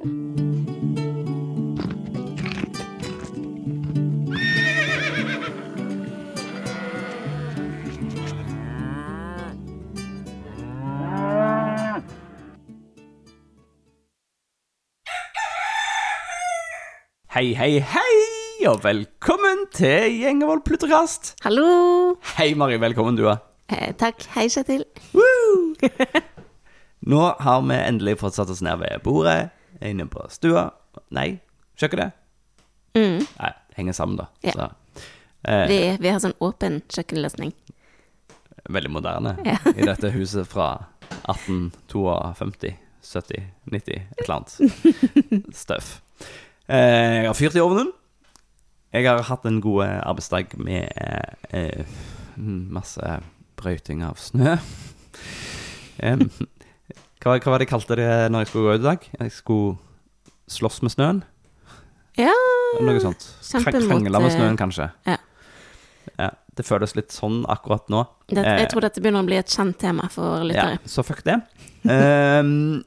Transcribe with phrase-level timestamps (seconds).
[0.00, 0.08] Hei,
[17.52, 21.36] hei, hei, og velkommen til Gjengevold pluttekast.
[21.44, 22.16] Hallo!
[22.38, 22.80] Hei, Mari.
[22.80, 23.36] Velkommen, du òg.
[23.68, 24.24] Eh, takk.
[24.32, 24.88] Hei, Kjetil.
[27.12, 30.70] Nå har vi endelig fått satt oss ned ved bordet inne på stua.
[31.16, 31.38] Nei,
[31.80, 32.12] kjøkkenet.
[32.98, 33.20] Mm.
[33.38, 34.26] Nei, henger sammen, da.
[34.44, 34.68] Ja.
[35.44, 37.52] Eh, Vi, vi har sånn åpen kjøkkenløsning.
[38.70, 39.56] veldig moderne Ja.
[39.78, 40.66] i dette huset fra
[41.30, 46.00] 1852, 70, 90, et eller annet støff.
[46.68, 47.92] Eh, jeg har fyrt i ovnen.
[48.92, 50.90] Jeg har hatt en god arbeidsdag med
[51.54, 51.86] eh,
[52.36, 53.20] masse
[53.56, 54.56] brøyting av snø.
[56.02, 56.26] Em,
[57.20, 59.08] hva, hva var det jeg kalte det når jeg skulle gå ut i dag?
[59.20, 59.76] Jeg skulle
[60.50, 61.22] slåss med snøen?
[62.18, 62.32] Ja,
[62.82, 63.22] Noe sånt.
[63.54, 64.90] Mot, Krangle med eh, snøen, kanskje.
[65.08, 65.18] ja.
[66.18, 68.02] Ja, det føles litt sånn akkurat nå.
[68.28, 70.78] det, Eh, jeg tror dette begynner å bli et kjent tema for lyttere.
[70.80, 71.36] Ja, så fuck det.
[71.84, 72.82] um,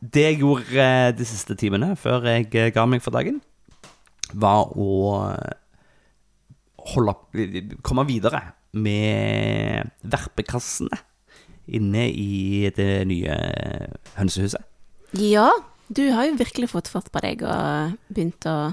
[0.00, 3.40] det jeg gjorde eh, de siste timene før jeg eh, ga meg for dagen,
[4.32, 5.28] var å
[6.94, 7.28] holde opp,
[7.86, 8.42] komme videre
[8.78, 10.98] med verpekassene
[11.68, 13.36] inne i det nye
[14.18, 14.64] hønsehuset.
[15.18, 15.48] Ja.
[15.88, 18.72] du har jo virkelig fått fart på deg og begynt å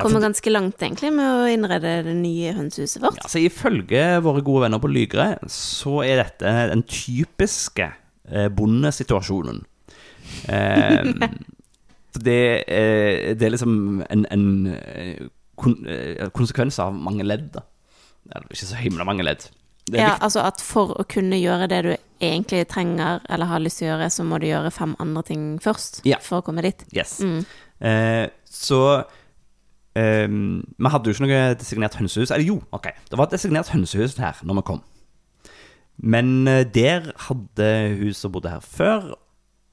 [0.00, 3.18] komme ganske langt, egentlig, med å innrede det nye hønsehuset vårt.
[3.20, 7.92] Ja, Altså, ifølge våre gode venner på Lygre, så er dette den typiske
[8.28, 9.64] eh, bondesituasjonen.
[10.48, 11.04] Eh,
[12.16, 15.26] det, er, det er liksom en, en eh,
[15.60, 17.58] kon, eh, konsekvens av mange ledd.
[18.30, 19.46] Eller ikke så himla mange ledd.
[19.92, 21.90] Ja, altså at for å kunne gjøre det du
[22.24, 25.42] egentlig trenger eller har lyst til å gjøre, så må du gjøre fem andre ting
[25.60, 26.16] først Ja.
[26.24, 26.84] for å komme dit.
[26.96, 27.18] Yes.
[27.20, 27.44] Mm.
[27.84, 29.04] Eh, så
[29.94, 32.30] eh, Vi hadde jo ikke noe designert hønsehus.
[32.30, 34.82] Eller jo, ok, det var et designert hønsehus her når vi kom.
[36.00, 37.68] Men eh, der hadde
[38.00, 39.12] hun som bodde her før,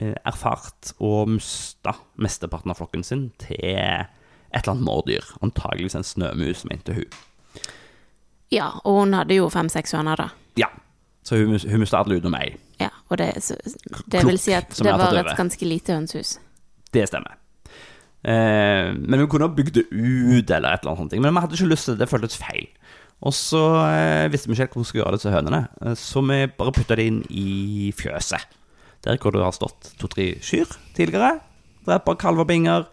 [0.02, 5.32] eh, erfart å miste mesteparten av flokken sin til et eller annet mårdyr.
[5.42, 7.20] Antageligvis en snømus, mente hun.
[8.52, 10.30] Ja, og hun hadde jo fem-seks høner, da.
[10.60, 10.68] Ja,
[11.24, 12.56] så hun, hun mista alle utenom ei.
[12.82, 13.56] Ja, og det, så,
[14.12, 16.36] det vil si at det var et ganske lite hønsehus.
[16.92, 17.38] Det stemmer.
[18.22, 21.16] Eh, men vi kunne ha bygd det ut, eller et eller annet sånt.
[21.18, 22.68] Men vi hadde ikke lyst til det, det føltes feil.
[23.22, 25.98] Og så eh, visste vi ikke helt hvordan vi skulle gjøre det til hønene, eh,
[25.98, 28.58] så vi bare putta det inn i fjøset.
[29.06, 31.40] Der hvor det har stått to-tre kyr tidligere.
[31.86, 32.86] Det er kalvebinger.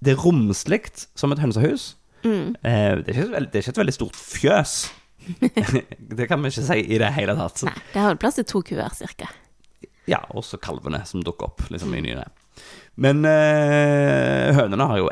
[0.00, 0.84] Det er romslig
[1.18, 1.97] som et hønsehus.
[2.24, 2.54] Mm.
[2.62, 4.78] Eh, det, er et det er ikke et veldig stort fjøs.
[6.18, 7.62] det kan vi ikke si i det hele tatt.
[7.68, 9.30] Nei, det har plass til to kuer, cirka.
[10.08, 12.24] Ja, også kalvene som dukker opp liksom, i nyene.
[12.98, 15.10] Men eh, hønene har jo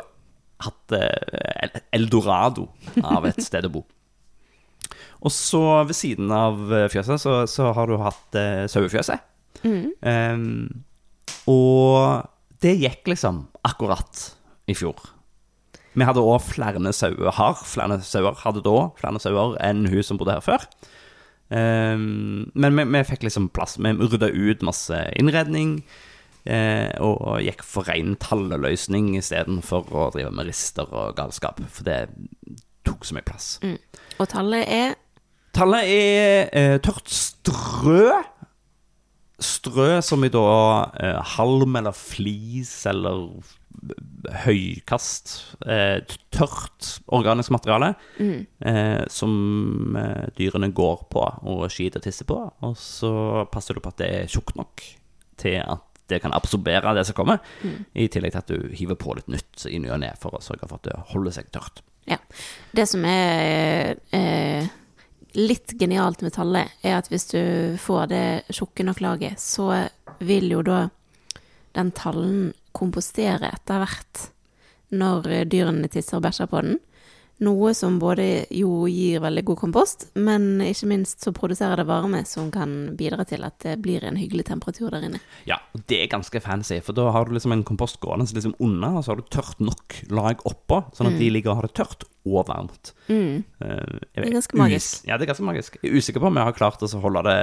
[0.65, 2.67] hatt eh, eldorado
[3.05, 3.83] av et sted å bo.
[5.25, 9.23] Og så ved siden av eh, fjøset så, så har du hatt eh, sauefjøset.
[9.65, 9.85] Mm.
[10.05, 10.83] Um,
[11.49, 12.27] og
[12.61, 14.27] det gikk liksom akkurat
[14.69, 14.99] i fjor.
[15.97, 20.19] Vi hadde òg flere sauer, har flere sauer, hadde da flere sauer enn hun som
[20.19, 20.67] bodde her før.
[21.49, 23.77] Um, men vi, vi fikk liksom plass.
[23.81, 25.81] Vi rydda ut masse innredning.
[26.47, 31.59] eh, og gikk for ren talleløsning istedenfor å drive med rister og galskap.
[31.73, 32.07] For det
[32.87, 33.49] tok så mye plass.
[33.65, 33.77] Mm.
[34.17, 34.95] Og tallet er
[35.57, 38.11] Tallet er eh, tørt strø.
[39.41, 40.43] Strø som i da
[41.01, 43.31] eh, halm eller flis eller
[44.45, 45.33] høykast.
[45.69, 45.99] Eh,
[46.33, 48.39] tørt organisk materiale mm.
[48.67, 52.39] eh, som eh, dyrene går på og skiter og tisser på.
[52.67, 54.83] Og så passer du på at det er tjukt nok
[55.37, 57.41] til at det kan absorbere det som kommer.
[57.93, 60.43] I tillegg til at du hiver på litt nytt i ny og ne for å
[60.43, 61.81] sørge for at det holder seg tørt.
[62.07, 62.19] Ja.
[62.71, 64.69] Det som er eh,
[65.35, 67.41] litt genialt med tallet, er at hvis du
[67.83, 69.87] får det tjukke nok laget, så
[70.23, 70.85] vil jo da
[71.75, 74.27] den tallen kompostere etter hvert
[74.95, 76.77] når dyrene tisser og bæsjer på den.
[77.45, 82.23] Noe som både jo gir veldig god kompost, men ikke minst så produserer det varme
[82.25, 85.19] som kan bidra til at det blir en hyggelig temperatur der inne.
[85.45, 88.55] Ja, og det er ganske fancy, for da har du liksom en kompost gående liksom
[88.57, 91.69] under, og så har du tørt nok lag oppå, sånn at de ligger og har
[91.69, 92.93] det tørt og varmt.
[93.05, 93.43] Mm.
[93.61, 95.05] Eh, Det er ganske magisk.
[95.05, 95.77] Ja, det er ganske magisk.
[95.83, 97.37] Jeg er usikker på om jeg har klart å holde det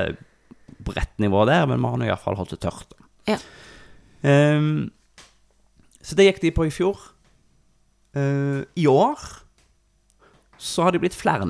[0.90, 2.98] bredt nivå der, men vi har nå iallfall holdt det tørt.
[3.30, 3.38] Ja.
[4.26, 4.90] Ehm,
[6.04, 7.00] så det gikk de på i fjor.
[8.14, 9.18] Eh, I år
[10.60, 11.46] så har de blitt flere.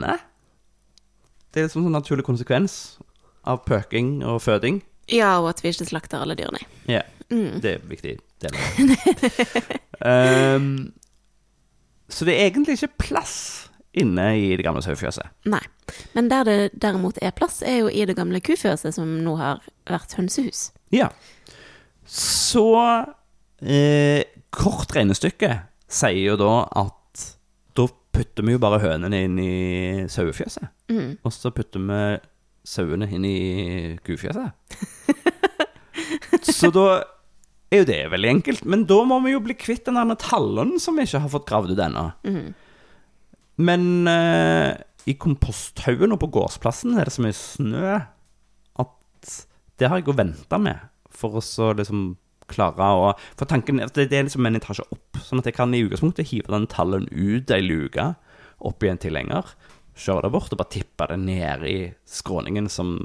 [1.53, 2.97] Det er liksom en naturlig konsekvens
[3.47, 4.81] av pøking og føding.
[5.13, 6.63] Ja, og at vi ikke slakter alle dyrene.
[6.89, 7.61] Ja, Mm.
[7.63, 8.19] det er viktig.
[8.41, 9.79] Det er lov.
[10.05, 10.93] Ehm,
[12.13, 15.31] så det er egentlig ikke plass inne i det gamle sauefjøset.
[15.49, 15.63] Nei.
[16.15, 19.63] Men der det derimot er plass, er jo i det gamle kufjøset, som nå har
[19.89, 20.67] vært hønsehus.
[20.93, 21.09] Ja.
[22.05, 22.67] Så
[23.63, 24.25] eh,
[24.57, 25.51] kort regnestykke
[25.91, 26.53] sier jo da
[26.85, 27.25] at
[27.75, 29.55] da putter vi jo bare hønene inn i
[30.11, 30.71] sauefjøset.
[30.93, 31.11] Mm.
[31.25, 32.03] Og så putter vi
[32.65, 33.39] sauene inn i
[34.07, 34.79] kufjøset.
[36.59, 36.87] så da
[37.75, 38.65] er jo det veldig enkelt.
[38.71, 41.49] Men da må vi jo bli kvitt den der tallen som vi ikke har fått
[41.51, 42.07] gravd ut ennå.
[42.27, 42.49] Mm.
[43.65, 44.71] Men eh,
[45.11, 47.95] i komposthaugen og på gårdsplassen er det så mye snø
[48.83, 49.35] at
[49.79, 52.15] det har jeg å vente med for å så liksom
[52.51, 55.75] klare å For tanken det det er liksom en etasje opp, sånn at jeg kan
[55.75, 58.13] i utgangspunktet hive den tallen ut ei luke,
[58.65, 59.55] opp i en tilhenger,
[59.95, 61.79] kjøre det bort og bare tippe det ned i
[62.11, 62.97] skråningen som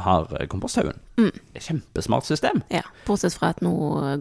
[0.00, 1.00] har komposthaugen.
[1.16, 2.62] Det et Kjempesmart system.
[2.72, 3.72] Ja, bortsett fra at nå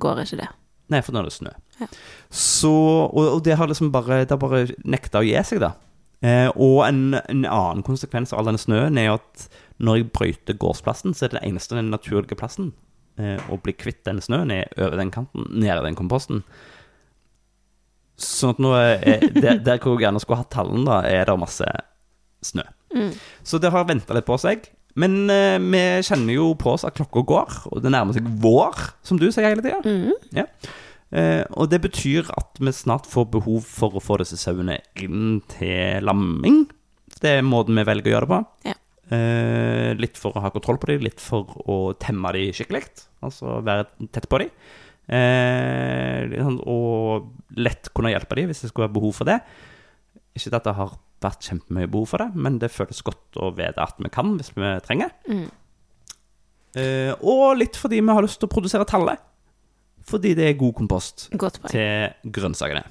[0.01, 0.49] går ikke det.
[0.89, 1.53] Nei, for nå er det snø.
[1.79, 1.87] Ja.
[2.33, 5.75] Så, og, og det har liksom bare Det har bare nekta å gi seg, da.
[6.25, 9.45] Eh, og en, en annen konsekvens av all denne snøen er jo at
[9.79, 12.73] når jeg brøyter gårdsplassen, så er det eneste den naturlige plassen
[13.19, 16.43] å bli kvitt den snøen er over den kanten, nede i den komposten.
[18.19, 21.27] Sånn at nå er, er der, der hvor jeg gjerne skulle hatt tallen, da, er
[21.27, 21.67] det masse
[22.45, 22.65] snø.
[22.95, 23.13] Mm.
[23.45, 24.67] Så det har venta litt på seg.
[24.99, 28.79] Men eh, vi kjenner jo på oss at klokka går, og det nærmer seg vår,
[29.05, 29.79] som du sier hele tida.
[29.85, 30.15] Mm.
[30.35, 30.47] Ja.
[31.09, 35.39] Eh, og det betyr at vi snart får behov for å få disse sauene inn
[35.53, 36.65] til lamming.
[37.19, 38.41] Det er måten vi velger å gjøre det på.
[38.71, 38.77] Ja.
[39.09, 42.83] Eh, litt for å ha kontroll på dem, litt for å temme dem skikkelig.
[43.25, 44.51] Altså være tett på dem.
[45.09, 49.39] Eh, sånn, og lett kunne hjelpe dem hvis det skulle være behov for det.
[50.37, 53.81] Ikke at det har vært kjempemye behov for det, men det føles godt å vite
[53.83, 55.15] at vi kan hvis vi trenger.
[55.27, 55.47] Mm.
[56.77, 59.17] Eh, og litt fordi vi har lyst til å produsere talle.
[60.09, 61.27] Fordi det er god kompost
[61.69, 62.85] til grønnsakene.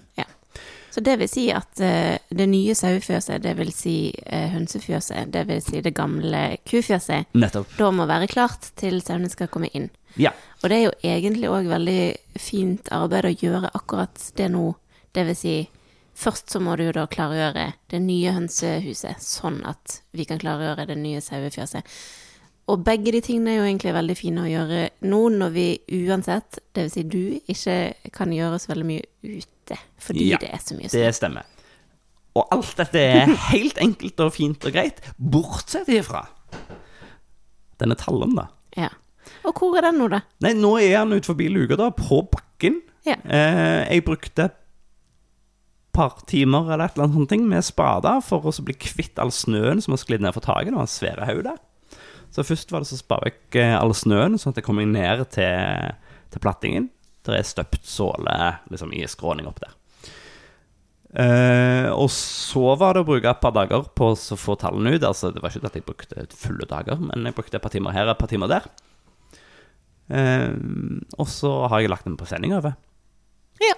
[0.90, 5.44] Så det vil si at eh, det nye sauefjøset, det vil si eh, hønsefjøset, det
[5.50, 7.74] vil si det gamle kufjøset, Nettopp.
[7.78, 9.90] da må være klart til sauene skal komme inn.
[10.16, 10.32] Ja.
[10.62, 12.02] Og det er jo egentlig òg veldig
[12.40, 14.70] fint arbeid å gjøre akkurat det nå.
[15.14, 15.56] Det vil si,
[16.18, 20.88] først så må du jo da klargjøre det nye hønsehuset, sånn at vi kan klargjøre
[20.88, 21.84] det nye sauefjøset.
[22.68, 25.68] Og begge de tingene er jo egentlig veldig fine å gjøre nå når vi
[26.02, 27.76] uansett, det vil si du, ikke
[28.12, 29.38] kan gjøre så veldig mye
[29.68, 31.46] ute, fordi Ja, det er så mye Det stemmer.
[32.38, 36.24] Og alt dette er helt enkelt og fint og greit, bortsett ifra
[37.78, 38.48] denne tallen, da.
[38.74, 38.88] Ja.
[39.46, 40.24] Og hvor er den nå, da?
[40.42, 42.80] Nei, nå er han ut forbi luka, da, på bakken.
[43.06, 43.14] Ja.
[43.22, 44.48] Eh, jeg brukte
[45.98, 49.32] par timer eller et eller annet sånt ting med spader for å bli kvitt all
[49.34, 50.70] snøen som har sklidd ned fra taket.
[50.70, 51.58] Det var en svære haug der.
[52.34, 55.24] Så først var det så spar jeg eh, all snøen, sånn at jeg kom ned
[55.34, 55.94] til,
[56.34, 56.90] til plattingen.
[57.28, 58.34] Der er støpt såle
[58.72, 59.76] liksom, i skråning opp der.
[61.08, 65.06] Eh, og så var det å bruke et par dager på å få tallene ut.
[65.06, 67.96] Altså, det var ikke at jeg brukte fulle dager, men jeg brukte et par timer
[67.96, 68.68] her og et par timer der.
[70.08, 70.52] Eh,
[71.16, 72.76] og så har jeg lagt den på sending over.
[73.62, 73.74] Ja,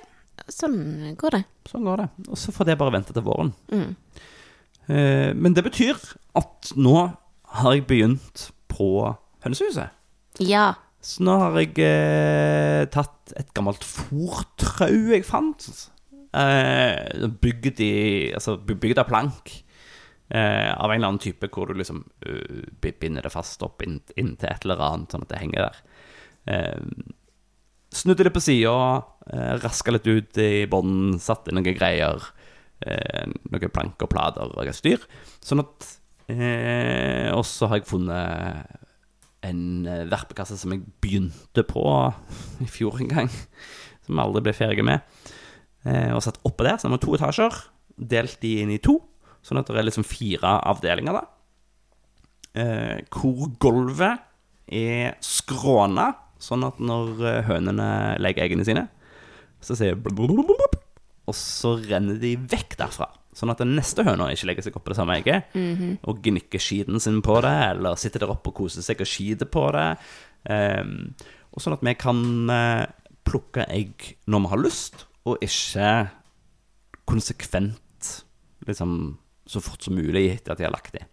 [0.50, 1.44] sånn går det.
[1.70, 2.10] Sånn går det.
[2.28, 3.54] Og så får det bare vente til våren.
[3.72, 3.88] Mm.
[4.90, 5.98] Eh, men det betyr
[6.38, 6.96] at nå
[7.60, 9.10] har jeg begynt på
[9.44, 9.94] hønsehuset.
[10.42, 10.72] Ja.
[11.02, 15.66] Så nå har jeg eh, tatt et gammelt fòrtrau jeg fant.
[16.34, 17.92] Eh, bygd i
[18.34, 19.52] Altså bygd av plank.
[20.30, 23.98] Eh, av en eller annen type hvor du liksom uh, binder det fast opp inn-
[24.14, 25.80] inntil et eller annet, sånn at det henger der.
[26.46, 26.84] Eh,
[27.90, 28.74] snudde det på sida,
[29.26, 32.22] eh, raska litt ut i bånden, satte noen greier.
[32.86, 35.02] Eh, noen plank og plater og styr.
[35.42, 35.88] Sånn at
[36.30, 38.78] eh, Og så har jeg funnet
[39.46, 41.82] en eh, verpekasse som jeg begynte på
[42.64, 43.30] i fjor en gang.
[44.04, 45.04] Som jeg aldri ble ferdig med.
[45.88, 47.60] Eh, og satt oppå der, så det var to etasjer.
[48.10, 48.98] Delt de inn i to.
[49.44, 51.24] Sånn at det er liksom fire avdelinger, da.
[52.60, 54.26] Eh, hvor gulvet
[54.70, 57.88] er skråna, sånn at når hønene
[58.22, 58.84] legger eggene sine,
[59.60, 60.80] så sier det
[61.30, 63.08] og så renner de vekk derfra.
[63.36, 65.52] Sånn at den neste høna ikke legger seg oppå det samme egget
[66.08, 69.46] og gnikker skiten sin på det, eller sitter der oppe og koser seg og skiter
[69.46, 69.86] på det.
[70.50, 71.12] Um,
[71.54, 72.88] og sånn at vi kan uh,
[73.28, 75.92] plukke egg når vi har lyst, og ikke
[77.10, 78.10] konsekvent
[78.66, 78.98] liksom
[79.50, 81.06] så fort som mulig etter at de har lagt dem.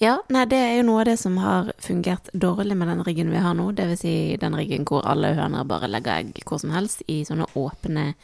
[0.00, 3.28] Ja, nei, det er jo noe av det som har fungert dårlig med den riggen
[3.34, 3.66] vi har nå.
[3.76, 7.44] Vil si den riggen hvor alle høner bare legger egg hvor som helst i sånne
[7.52, 8.14] åpne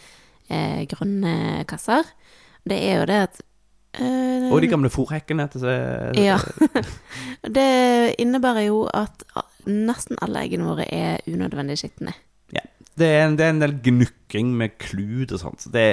[0.49, 2.07] eh, grønne kasser.
[2.67, 3.41] Det er jo det at
[4.01, 6.39] eh, Og de gamle fòrhekkene til seg Ja.
[7.59, 7.69] Det
[8.23, 9.27] innebærer jo at
[9.67, 12.15] nesten alle eggene våre er unødvendig skitne.
[12.55, 12.65] Ja.
[12.97, 15.67] Det er, en, det er en del gnukking med klut og sånt.
[15.67, 15.87] Så det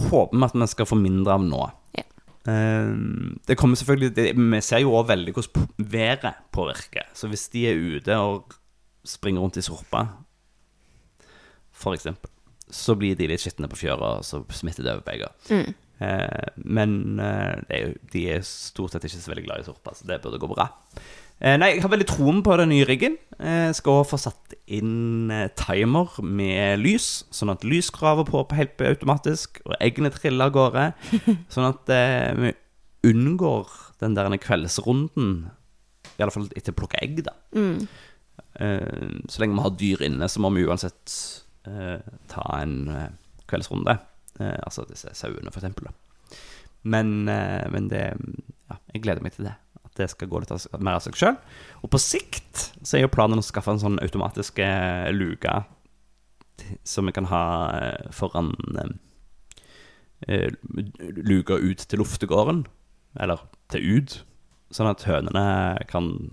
[0.00, 1.60] håper vi at vi skal få mindre av nå.
[1.98, 2.06] Ja.
[2.48, 2.94] Eh,
[3.46, 7.10] det kommer selvfølgelig det, Vi ser jo også veldig hvordan været påvirker.
[7.14, 8.54] Så hvis de er ute og
[9.04, 10.06] springer rundt i sorpa,
[11.72, 12.30] for eksempel,
[12.74, 15.30] så blir de litt skitne på fjøra, og så smitter det over begge.
[15.50, 15.72] Mm.
[16.00, 20.20] Eh, men eh, de er stort sett ikke så veldig glad i sorpa, så det
[20.24, 20.70] burde gå bra.
[21.40, 23.16] Eh, nei, jeg har veldig troen på den nye riggen.
[23.38, 28.44] Eh, skal også få satt inn eh, timer med lys, sånn at lys skrur på
[28.48, 30.90] på helt automatisk, og eggene triller av gårde.
[31.54, 32.52] Sånn at eh, vi
[33.08, 33.72] unngår
[34.02, 35.32] den der kveldsrunden,
[36.12, 37.32] i alle fall etter å plukke egg, da.
[37.56, 37.88] Mm.
[38.60, 41.16] Eh, så lenge vi har dyr inne, så må vi uansett
[41.64, 43.08] ta en eh,
[43.50, 43.98] kveldsrunde.
[44.40, 45.90] Eh, altså disse sauene, for eksempel.
[45.90, 46.38] Da.
[46.82, 48.14] Men, eh, men det
[48.70, 49.56] Ja, jeg gleder meg til det.
[49.84, 51.36] At det skal gå litt mer av seg sjøl.
[51.82, 55.64] Og på sikt så er jo planen å skaffe en sånn automatisk eh, luke
[56.84, 57.42] som vi kan ha
[57.74, 58.92] eh, foran eh,
[60.28, 60.52] eh,
[61.00, 62.66] luka ut til luftegården.
[63.18, 64.20] Eller til ut.
[64.70, 66.30] Sånn at hønene kan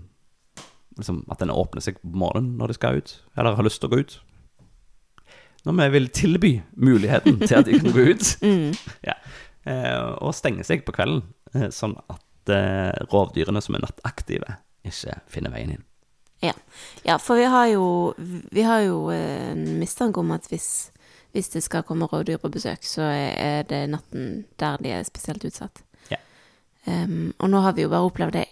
[0.96, 3.90] liksom, At den åpner seg på morgenen når de skal ut, eller har lyst til
[3.90, 4.20] å gå ut.
[5.66, 8.72] Når vi vil tilby muligheten til at de kan gå ut, Mm.
[9.04, 9.14] ja.
[9.66, 11.22] eh, og stenge seg på kvelden,
[11.54, 15.84] eh, sånn at eh, rovdyrene som er nattaktive, ikke finner veien inn.
[16.40, 16.52] Ja.
[17.04, 18.14] ja, for vi har jo,
[18.54, 20.68] vi har jo en mistanke om at hvis,
[21.34, 25.42] hvis det skal komme rovdyr på besøk, så er det natten der de er spesielt
[25.44, 25.82] utsatt.
[26.12, 26.20] Ja.
[26.86, 28.46] Um, og nå har vi jo bare opplevd det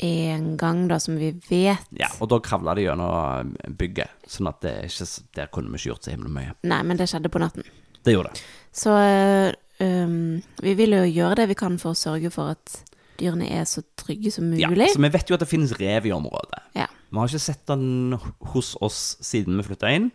[0.00, 1.84] én gang, da, som vi vet.
[1.98, 5.90] Ja, og da kravla de gjennom bygget, sånn at det ikke, der kunne vi ikke
[5.92, 6.54] gjort så himla mye.
[6.64, 7.66] Nei, men det skjedde på natten.
[8.02, 8.40] Det gjorde det.
[8.74, 9.52] Så eh,
[9.84, 12.78] um, vi vil jo gjøre det vi kan for å sørge for at
[13.20, 14.64] dyrene er så trygge som mulig.
[14.64, 16.62] Ja, så vi vet jo at det finnes rev i området.
[16.74, 16.88] Ja.
[17.12, 18.16] Vi har ikke sett den
[18.54, 20.08] hos oss siden vi flytta inn.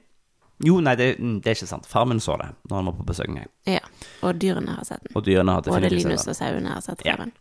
[0.65, 1.85] Jo, nei, det, det er ikke sant.
[1.85, 3.51] Far min så det når han var på besøk en gang.
[3.69, 3.83] ja.
[4.25, 5.13] Og dyrene har sett den.
[5.15, 6.33] Og dyrene har Både definitivt sett den.
[6.33, 7.13] og sauene har sett Ja.
[7.13, 7.31] reven.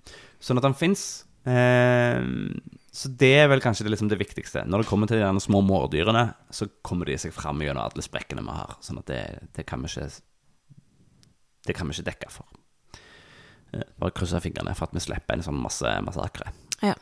[0.44, 1.24] Sånn at den fins.
[1.46, 2.22] Eh,
[2.96, 4.64] så det er vel kanskje det, liksom det viktigste.
[4.66, 8.42] Når det kommer til de små mårdyrene, så kommer de seg fram gjennom alle sprekkene
[8.46, 8.76] vi har.
[8.84, 9.20] Sånn at det,
[9.58, 10.08] det kan vi ikke
[11.66, 12.46] Det kan vi ikke dekke for.
[13.74, 16.52] Eh, bare krysse fingrene for at vi slipper en sånn masse massakre.
[16.82, 16.94] Ja.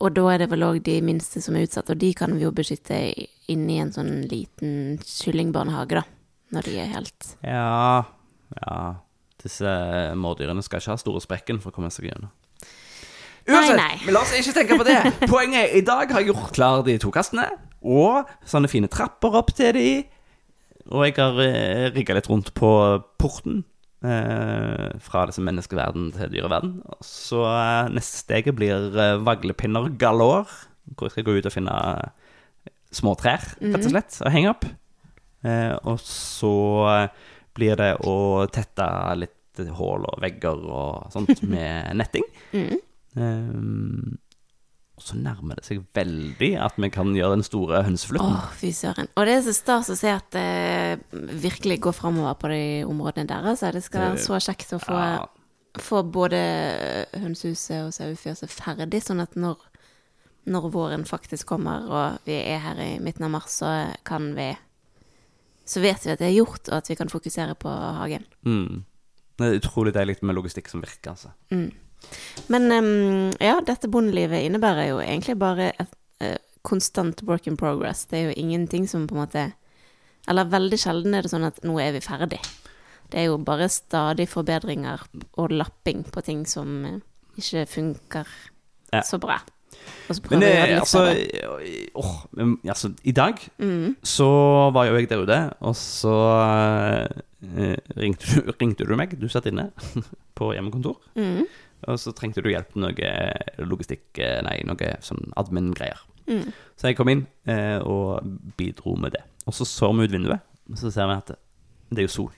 [0.00, 2.44] Og da er det vel òg de minste som er utsatt, og de kan vi
[2.46, 6.04] jo beskytte i- inni en sånn liten kyllingbarnehage, da.
[6.52, 8.04] Når de er helt Ja
[8.66, 8.94] Ja.
[9.42, 9.68] Disse
[10.16, 12.30] mårdyrene skal ikke ha store sprekken for å komme seg gjennom.
[13.48, 13.96] Nei, Uansett, nei.
[14.04, 14.98] men la oss ikke tenke på det.
[15.32, 17.46] Poenget er i dag har jeg gjort klar de to kastene,
[17.80, 19.88] og sånne fine trapper opp til de.
[20.92, 22.70] Og jeg har eh, rigga litt rundt på
[23.20, 23.62] porten.
[23.98, 26.76] Eh, fra liksom menneskeverden til dyreverden.
[26.86, 30.44] Og Så eh, neste steget blir eh, vaglepinner galore.
[30.94, 31.74] Hvor jeg skal gå ut og finne
[32.04, 34.68] eh, små trær, rett og slett, og henge opp.
[35.44, 36.52] Eh, og så
[36.92, 37.26] eh,
[37.58, 38.86] blir det å tette
[39.18, 42.24] litt hull og vegger og sånt med netting.
[42.54, 42.76] mm.
[43.16, 44.18] Eh,
[44.98, 48.32] og så nærmer det seg veldig at vi kan gjøre den store hønseflytten.
[48.34, 49.06] Åh, fy søren.
[49.14, 53.28] Og det er så stas å se at det virkelig går framover på de områdene
[53.30, 53.46] der.
[53.52, 53.70] Altså.
[53.72, 55.26] Det skal være så kjekt å få, Ja.
[55.78, 56.40] få både
[57.14, 59.56] hønsehuset og sauefjøset ferdig, sånn at når,
[60.50, 64.56] når våren faktisk kommer, og vi er her i midten av mars, så kan vi
[65.68, 68.24] Så vet vi at det er gjort, og at vi kan fokusere på hagen.
[68.42, 68.84] Mm.
[69.36, 71.28] Det er utrolig deilig med logistikk som virker, altså.
[71.52, 71.70] Mm.
[72.48, 78.06] Men um, ja, dette bondelivet innebærer jo egentlig bare et uh, konstant work in progress.
[78.10, 79.46] Det er jo ingenting som på en måte
[80.28, 82.40] Eller veldig sjelden er det sånn at nå er vi ferdig.
[83.08, 85.00] Det er jo bare stadig forbedringer
[85.40, 86.98] og lapping på ting som eh,
[87.40, 88.26] ikke funker
[88.92, 89.00] Ja.
[89.02, 89.38] så bra.
[90.30, 91.00] Men eh, det altså,
[92.36, 93.96] men, altså I dag Mm.
[94.04, 94.28] så
[94.74, 99.16] var jo jeg der ute, og så uh, ringte, du, ringte du meg.
[99.20, 99.70] Du satt inne
[100.38, 100.98] på hjemmekontor.
[101.16, 101.46] Mm.
[101.86, 106.00] Og så trengte du hjelp med noe logistikk eh, Nei, noe sånn admin-greier.
[106.28, 106.50] Mm.
[106.76, 108.24] Så jeg kom inn eh, og
[108.58, 109.22] bidro med det.
[109.48, 111.38] Og så så vi ut vinduet, og så ser vi at det,
[111.94, 112.32] det er jo sol.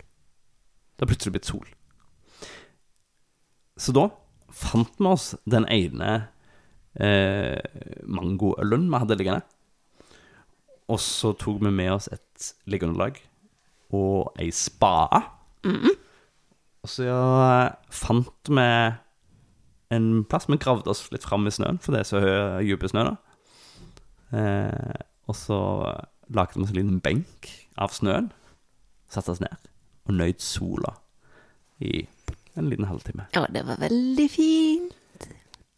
[0.95, 1.71] Det har plutselig blitt sol.
[3.81, 4.11] Så da
[4.53, 6.11] fant vi oss den ene
[7.01, 7.59] eh,
[8.05, 9.43] mangoølen vi hadde liggende.
[10.91, 13.19] Og så tok vi med oss et liggeunderlag
[13.97, 15.23] og ei spade.
[16.81, 17.23] Og så ja,
[17.93, 18.67] fant vi
[19.91, 20.47] en plass.
[20.49, 22.21] Vi gravde oss litt fram i snøen, for det er så
[22.63, 23.17] dyp snø da.
[24.33, 25.59] Eh, og så
[26.31, 28.31] lagde vi oss en liten benk av snøen.
[29.11, 29.57] Satte oss ned
[30.07, 30.95] og nøyd sola
[31.83, 32.05] i
[32.59, 33.27] en liten halvtime.
[33.39, 35.27] Å, det var veldig fint.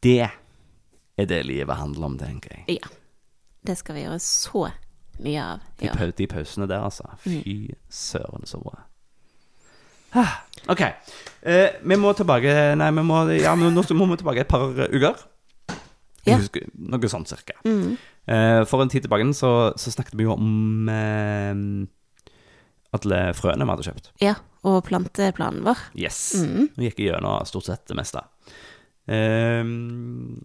[0.03, 2.79] Det er det livet handler om, tenker jeg.
[2.83, 2.93] Ja.
[3.63, 4.67] Det skal vi gjøre så
[5.23, 5.61] mye av.
[5.79, 5.93] De, Ja.
[5.95, 7.05] pau- de pausene der, altså.
[7.23, 8.81] Fy søren, så bra.
[10.73, 10.83] OK.
[11.43, 14.69] Eh, vi må tilbake Nei, vi må, ja, men nå må vi tilbake et par
[14.71, 15.29] uker.
[16.23, 16.37] Ja.
[16.39, 17.57] husker, noe sånt cirka.
[17.67, 17.97] Mm.
[18.31, 21.65] Eh, for en tid tilbake så, så snakket vi jo om eh,
[22.95, 24.17] alle frøene vi hadde kjøpt.
[24.23, 24.39] ja.
[24.63, 25.81] Og planteplanen vår.
[25.99, 26.37] Yes.
[26.39, 26.69] Mm.
[26.77, 28.21] Nå gikk gjennom stort sett det meste.
[29.11, 30.45] Ehm,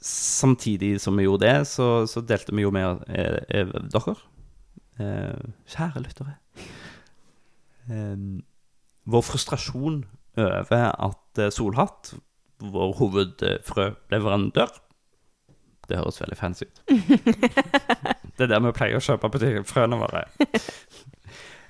[0.00, 4.14] samtidig som vi gjorde det, så, så delte vi jo med eh, eh, dere,
[5.02, 6.36] eh, kjære lyttere,
[7.88, 10.02] vår frustrasjon
[10.38, 12.12] over at eh, Solhatt,
[12.58, 14.70] vår hovedfrøleverandør
[15.88, 16.80] Det høres veldig fancy ut.
[18.36, 20.24] det er der vi pleier å kjøpe butikk- frøene våre.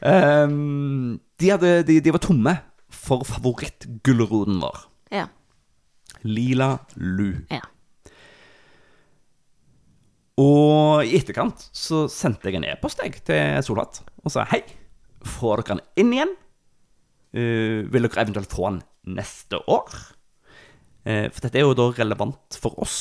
[0.02, 2.54] um, de, hadde, de, de var tomme
[2.90, 4.80] for favorittgulroten vår.
[5.14, 5.26] Ja.
[6.26, 7.44] Lila Lu.
[7.52, 7.62] Ja.
[10.38, 14.62] Og i etterkant så sendte jeg en e-post til Solhatt og sa hei,
[15.28, 16.35] får dere den inn igjen?
[17.37, 18.82] Uh, vil dere eventuelt få den
[19.18, 19.92] neste år?
[21.08, 22.99] Uh, for dette er jo da relevant for oss.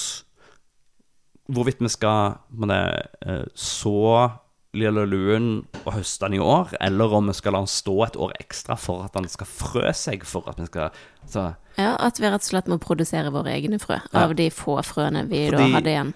[1.48, 2.82] Hvorvidt vi skal det,
[3.24, 3.96] uh, så
[4.78, 8.18] Lilla Luen og høste den i år, eller om vi skal la den stå et
[8.20, 10.92] år ekstra for at den skal frø seg, for at vi skal
[11.24, 11.46] altså,
[11.80, 11.94] ja.
[12.04, 14.26] At vi rett og slett må produsere våre egne frø Ja.
[14.26, 16.14] av de få frøene vi Fordi- da hadde igjen.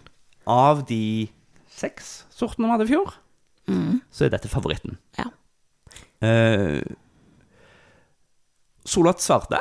[0.51, 1.29] Av de
[1.71, 3.13] seks sortene vi hadde i fjor,
[3.69, 4.01] Mm.
[4.11, 4.97] så er dette favoritten.
[5.17, 5.25] Ja.
[6.21, 6.81] Eh,
[8.85, 9.59] Solat svarte.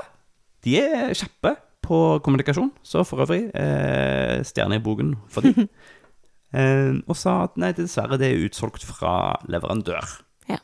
[0.65, 5.67] De er kjappe på kommunikasjon, så for øvrig eh, stjerne i boken for de.
[6.57, 10.07] eh, og sa at nei, dessverre, det er utsolgt fra leverandør.
[10.51, 10.61] Ja.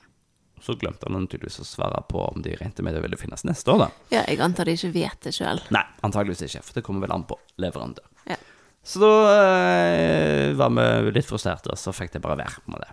[0.63, 3.73] Så glemte han tydeligvis å svare på om de regnet med det ville finnes neste
[3.73, 3.89] år, da.
[4.15, 5.63] ja, jeg antar de ikke vet det sjøl.
[5.75, 8.09] Nei, antageligvis ikke, for det kommer vel an på leverandør.
[8.29, 8.39] Ja.
[8.87, 12.93] Så da eh, var vi litt frustrerte, og så fikk det bare være med det.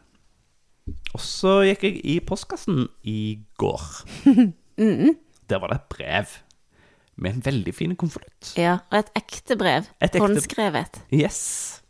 [1.13, 3.83] Og så gikk jeg i postkassen i går.
[5.49, 6.33] Der var det et brev
[7.15, 8.53] med en veldig fin konvolutt.
[8.57, 9.85] Ja, og et ekte brev.
[10.01, 10.97] Et ekte- Håndskrevet.
[11.13, 11.81] Yes.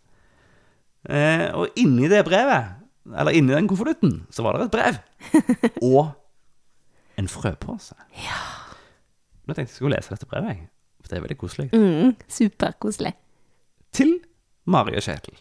[1.08, 2.74] Eh, og inni det brevet,
[3.08, 5.00] eller inni den konvolutten, så var det et brev.
[5.96, 6.12] og
[7.20, 7.96] en frøpose.
[8.20, 8.42] Ja.
[9.48, 10.68] Nå tenkte jeg skulle lese dette brevet, jeg.
[11.04, 11.70] For det er veldig koselig.
[11.76, 13.14] Mm, Superkoselig.
[13.96, 14.14] Til
[14.72, 15.36] Marie Kjetil.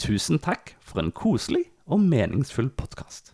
[0.00, 3.32] Tusen takk for en koselig og meningsfull podkast.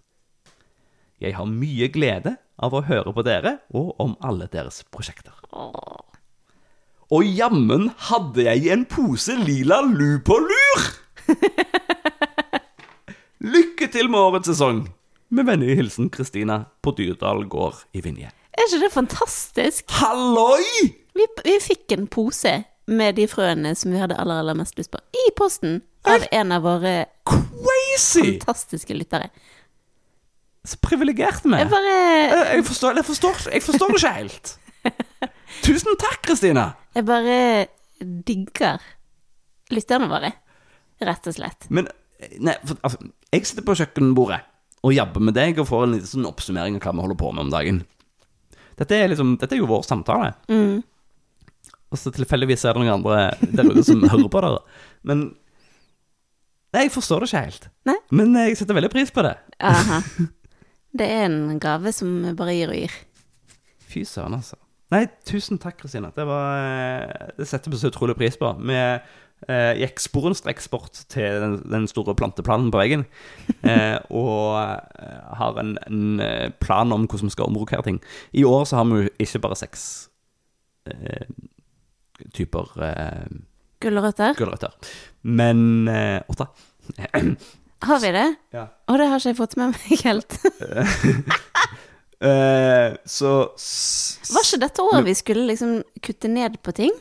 [1.22, 5.34] Jeg har mye glede av å høre på dere og om alle deres prosjekter.
[7.14, 10.84] Og jammen hadde jeg en pose lila lu på lur!
[13.54, 14.86] Lykke til med årets sesong!
[15.34, 18.30] Med vennlig hilsen Kristina på Dyrdal gård i Vinje.
[18.54, 19.88] Er ikke det fantastisk?
[19.98, 20.92] Halloi!
[21.14, 24.92] Vi, vi fikk en pose med de frøene som vi hadde aller, aller mest lyst
[24.92, 26.94] på, i posten av en av våre
[27.94, 28.38] Crazy!
[28.38, 29.30] fantastiske lyttere.
[30.64, 31.96] Så privilegerte vi Jeg bare
[32.56, 34.54] Jeg forstår, jeg forstår, jeg forstår det ikke helt.
[35.66, 36.70] Tusen takk, Kristina.
[36.94, 37.36] Jeg bare
[38.00, 38.80] digger
[39.72, 40.32] lytterne våre,
[41.04, 41.68] rett og slett.
[41.68, 41.88] Men
[42.40, 44.40] nei, for, altså, jeg sitter på kjøkkenbordet
[44.84, 47.30] og jabber med deg og får en liten sånn oppsummering av hva vi holder på
[47.32, 47.84] med om dagen.
[48.78, 50.34] Dette er, liksom, dette er jo vår samtale.
[50.50, 50.82] Mm.
[51.94, 54.52] Og så tilfeldigvis er det noen andre der ute som hører på det.
[55.06, 55.24] Men
[56.74, 57.68] Nei, jeg forstår det ikke helt.
[57.86, 57.96] Nei?
[58.18, 59.36] Men jeg setter veldig pris på det.
[59.62, 60.00] Aha.
[60.94, 62.92] Det er en gave som bare gir og gir.
[63.90, 64.54] Fy søren, altså.
[64.94, 66.12] Nei, tusen takk, Kristina.
[66.14, 68.52] Det, var, eh, det setter vi så utrolig pris på.
[68.62, 73.06] Vi eh, gikk sporenstreks bort til den, den store planteplanen på veggen.
[73.64, 77.98] Eh, og eh, har en, en eh, plan om hvordan vi skal omrokere ting.
[78.36, 79.86] I år så har vi jo ikke bare seks
[80.92, 81.24] eh,
[82.36, 83.24] typer eh,
[83.82, 84.36] Gulrøtter.
[84.38, 84.76] gulrøtter,
[85.24, 86.46] men eh, åtte.
[87.84, 88.26] Har vi det?
[88.54, 88.66] Ja.
[88.88, 90.38] Og det har ikke jeg fått med meg helt.
[92.24, 93.30] Eh, så
[94.32, 96.92] Var ikke dette året vi skulle liksom kutte ned på ting?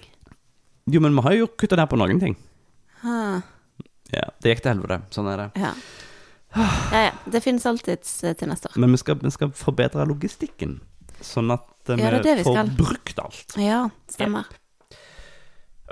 [0.91, 2.33] Jo, men vi har jo kutta ned på noen ting.
[3.07, 3.37] Ah,
[4.11, 4.97] Ja, Det gikk til helvete.
[5.15, 5.45] Sånn er det.
[5.61, 5.71] ja.
[6.57, 7.13] ja, ja.
[7.31, 8.75] Det finnes alltids eh, til neste år.
[8.83, 10.75] Men vi skal, vi skal forbedre logistikken,
[11.23, 12.73] sånn at vi, Ja, det det vi får skal.
[12.81, 13.55] brukt alt.
[13.63, 13.79] Ja,
[14.11, 14.49] stemmer.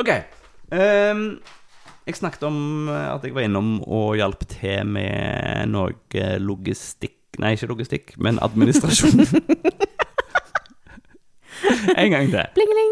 [0.01, 0.11] Ok.
[0.75, 1.23] ehm,
[2.11, 7.53] jeg snakket om eh, at jeg var innom og hjalp til med noe logistikk Nei,
[7.55, 9.21] ikke logistikk, men administrasjon.
[12.01, 12.43] en gang til.
[12.57, 12.91] Bling, bling.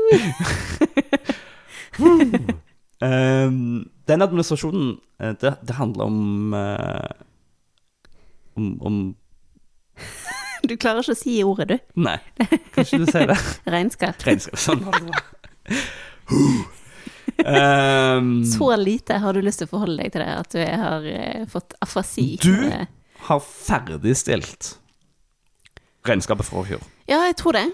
[3.04, 7.12] Ehm, den administrasjonen, eh, det, det handler om eh,
[8.56, 9.16] om, om
[10.70, 11.78] Du klarer ikke å si ordet, du.
[12.08, 13.40] Nei, kan ikke du si det?
[13.68, 14.28] Regnskap.
[14.28, 14.60] Regnskap.
[14.60, 15.10] Sånn var det
[17.46, 21.06] Ehm, Så lite har du lyst til å forholde deg til det at du har
[21.10, 22.38] eh, fått afasi.
[22.42, 22.56] Du
[23.30, 24.74] har ferdigstilt
[26.08, 26.84] regnskapet fra i fjor.
[27.10, 27.68] Ja, jeg tror det.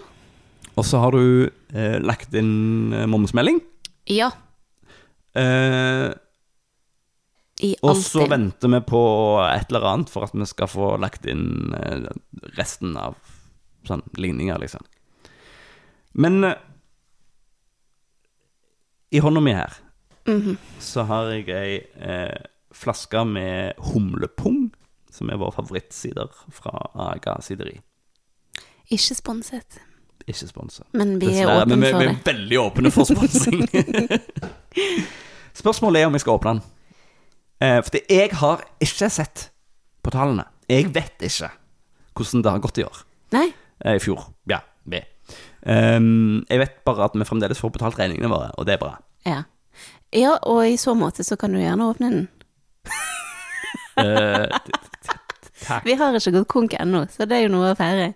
[0.76, 3.62] Og så har du eh, lagt inn eh, momsmelding.
[4.12, 4.32] Ja.
[5.36, 6.10] Eh,
[7.64, 9.04] I og så venter vi på
[9.48, 12.10] et eller annet for at vi skal få lagt inn eh,
[12.60, 13.16] resten av
[13.88, 14.84] sånn ligninger, liksom.
[16.16, 16.42] Men
[19.12, 19.74] i hånda mi her
[20.28, 20.58] Mhm.
[20.80, 22.34] så har jeg ei eh,
[22.74, 24.72] flaske med humlepung,
[25.12, 26.72] som er vår favorittsider fra
[27.12, 27.76] Aga sideri.
[28.90, 29.78] Ikke sponset.
[30.28, 30.84] Ikke sponsa.
[30.94, 33.62] Men vi er åpne men vi, for vi er veldig åpne for sponsing.
[35.54, 36.62] Spørsmålet er om vi skal åpne den.
[37.62, 39.50] Eh, for jeg har ikke sett
[40.04, 40.44] på tallene.
[40.70, 41.52] Jeg vet ikke
[42.16, 43.04] hvordan det har gått i år.
[43.36, 43.48] Nei?
[43.86, 44.26] Eh, I fjor.
[44.50, 44.60] Ja,
[45.66, 48.96] Ehm, jeg vet bare at vi fremdeles får betalt regningene våre, og det er bra.
[49.26, 49.42] Ja.
[50.16, 52.26] Ja, og i så måte så kan du gjerne åpne den.
[53.96, 54.52] Eh,
[55.64, 55.86] takk.
[55.86, 58.10] Vi har ikke gått konk ennå, så det er jo noe å feire.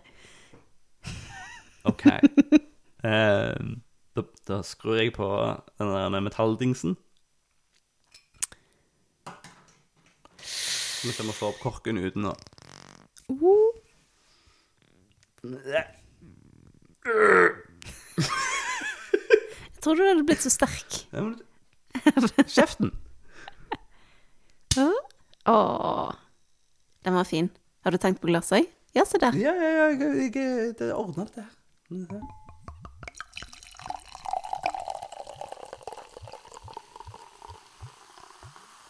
[1.88, 2.04] Ok.
[3.08, 3.78] Ehm,
[4.12, 5.30] da, da skrur jeg på
[5.80, 6.98] den der metalldingsen.
[10.44, 12.36] Hvis jeg må få opp korken uten å
[17.06, 17.54] Jeg
[19.84, 20.98] trodde du hadde blitt så sterk.
[22.56, 22.92] Kjeften!
[25.50, 26.12] Åh,
[27.08, 27.48] den var fin.
[27.84, 28.66] Har du tenkt på glasset òg?
[28.98, 29.34] Ja, se der.
[29.38, 31.54] Ja, ja, ja, jeg, jeg, det ordner dette her.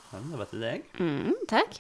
[0.10, 0.80] Ja, det var til deg.
[1.00, 1.72] Mm, takk.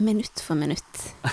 [0.00, 1.00] Minutt for minutt.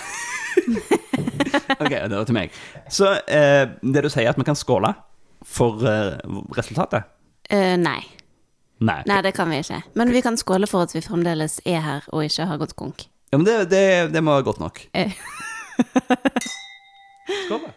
[1.79, 2.53] Ok, det var til meg.
[2.91, 4.89] Så eh, det du sier, at vi kan skåle
[5.45, 6.15] for eh,
[6.57, 7.05] resultatet?
[7.53, 7.99] Eh, nei.
[8.83, 8.97] Nei.
[9.09, 9.79] Nei, det kan vi ikke.
[9.99, 13.05] Men vi kan skåle for at vi fremdeles er her og ikke har gått konk.
[13.31, 13.83] Ja, men det, det,
[14.15, 14.81] det må være godt nok.
[14.97, 15.13] Eh.
[17.45, 17.73] Skål, da.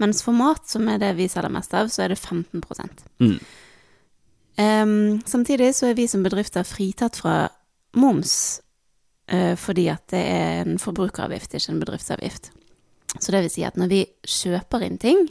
[0.01, 2.61] Mens for mat, som er det vi selger mest av, så er det 15
[3.19, 3.39] Mm.
[4.57, 7.49] um, Samtidig så er vi som bedrifter fritatt fra
[7.93, 8.61] moms
[9.31, 12.51] uh, fordi at det er en forbrukeravgift, ikke en bedriftsavgift.
[13.19, 15.29] Så det vil si at når vi kjøper inn ting,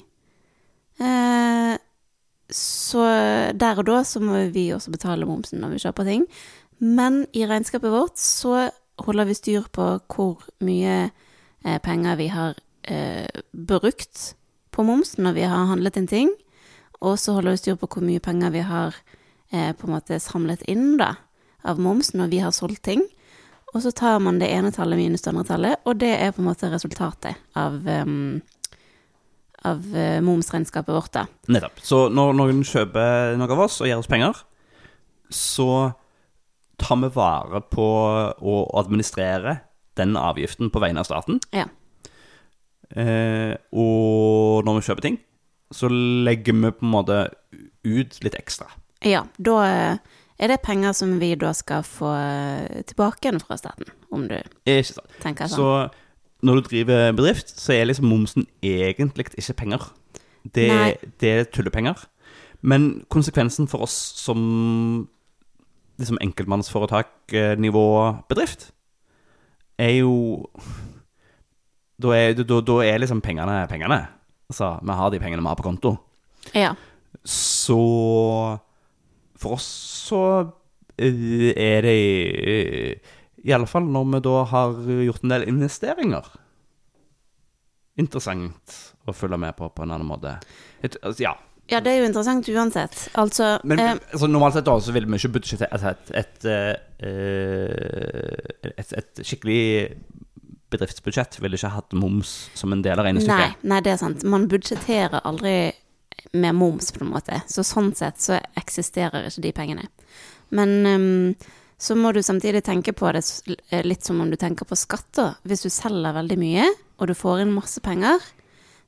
[1.00, 1.76] eh,
[2.52, 3.04] så
[3.56, 6.26] der og da så må vi også betale momsen når vi kjøper ting.
[6.78, 8.68] Men i regnskapet vårt så
[9.00, 11.10] holder vi styr på hvor mye
[11.64, 14.34] eh, penger vi har eh, brukt
[14.74, 16.32] på moms når vi har handlet inn ting.
[17.00, 18.96] Og så holder vi styr på hvor mye penger vi har
[19.50, 21.14] eh, på en måte samlet inn da,
[21.64, 23.04] av moms når vi har solgt ting.
[23.74, 26.42] Og så tar man det ene tallet minus det andre tallet, og det er på
[26.42, 28.38] en måte resultatet av, em,
[29.64, 31.12] av eh, momsregnskapet vårt.
[31.12, 31.26] da.
[31.48, 31.82] Nettopp.
[31.82, 34.40] Så når noen kjøper noe av oss og gir oss penger,
[35.32, 35.94] så
[36.80, 37.86] tar vi vare på
[38.34, 39.58] å administrere
[39.98, 41.40] den avgiften på vegne av staten.
[41.54, 41.68] Ja.
[42.94, 45.20] Eh, og når vi kjøper ting,
[45.74, 47.20] så legger vi på en måte
[47.86, 48.68] ut litt ekstra.
[49.04, 49.96] Ja, da eh,
[50.34, 54.34] Er det penger som vi da skal få eh, tilbake igjen fra staten, om du
[55.22, 55.54] tenker sånn?
[55.54, 55.68] Så
[56.44, 59.88] når du driver bedrift, så er liksom momsen egentlig ikke penger.
[60.44, 60.68] Det,
[61.20, 62.04] det er tullepenger.
[62.60, 65.08] Men konsekvensen for oss som
[65.98, 67.84] liksom enkeltmannsforetak-nivå
[68.28, 68.70] bedrift,
[69.78, 70.46] er jo
[72.02, 74.00] Da er, da, da er liksom pengene pengene.
[74.50, 75.96] Altså, vi har de pengene vi har på konto.
[76.54, 76.72] Ja.
[77.24, 77.78] Så
[79.38, 79.68] for oss
[80.08, 80.20] så
[80.98, 83.00] er det
[83.44, 84.76] I alle fall når vi da har
[85.08, 86.32] gjort en del investeringer
[88.00, 90.32] Interessant å følge med på på en annen måte.
[90.82, 91.30] Et, altså, ja.
[91.70, 92.96] ja, det er jo interessant uansett.
[93.20, 96.48] Altså Men eh, altså, normalt sett da, så vil vi ikke budsjettere altså, et, et,
[97.06, 99.62] eh, et, et skikkelig
[100.74, 103.64] bedriftsbudsjett ville ikke hatt moms som en del av nei, regnestykket.
[103.70, 104.26] nei, det er sant.
[104.26, 105.54] Man budsjetterer aldri
[106.34, 107.40] med moms, på en måte.
[107.50, 109.86] Så sånn sett så eksisterer ikke de pengene.
[110.54, 111.34] Men ehm,
[111.84, 115.34] så må du samtidig tenke på det litt som om du tenker på skatter.
[115.44, 118.22] Hvis du selger veldig mye, og du får inn masse penger,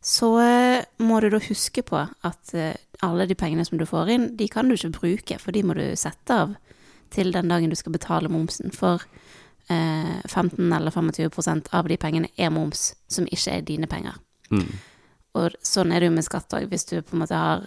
[0.07, 4.13] så eh, må du da huske på at eh, alle de pengene som du får
[4.15, 6.55] inn, de kan du ikke bruke, for de må du sette av
[7.13, 8.73] til den dagen du skal betale momsen.
[8.73, 9.05] For
[9.69, 14.17] eh, 15 eller 25% av de pengene er moms, som ikke er dine penger.
[14.49, 14.71] Mm.
[15.37, 16.71] Og sånn er det jo med skatt òg.
[16.71, 17.67] Hvis du på en måte har,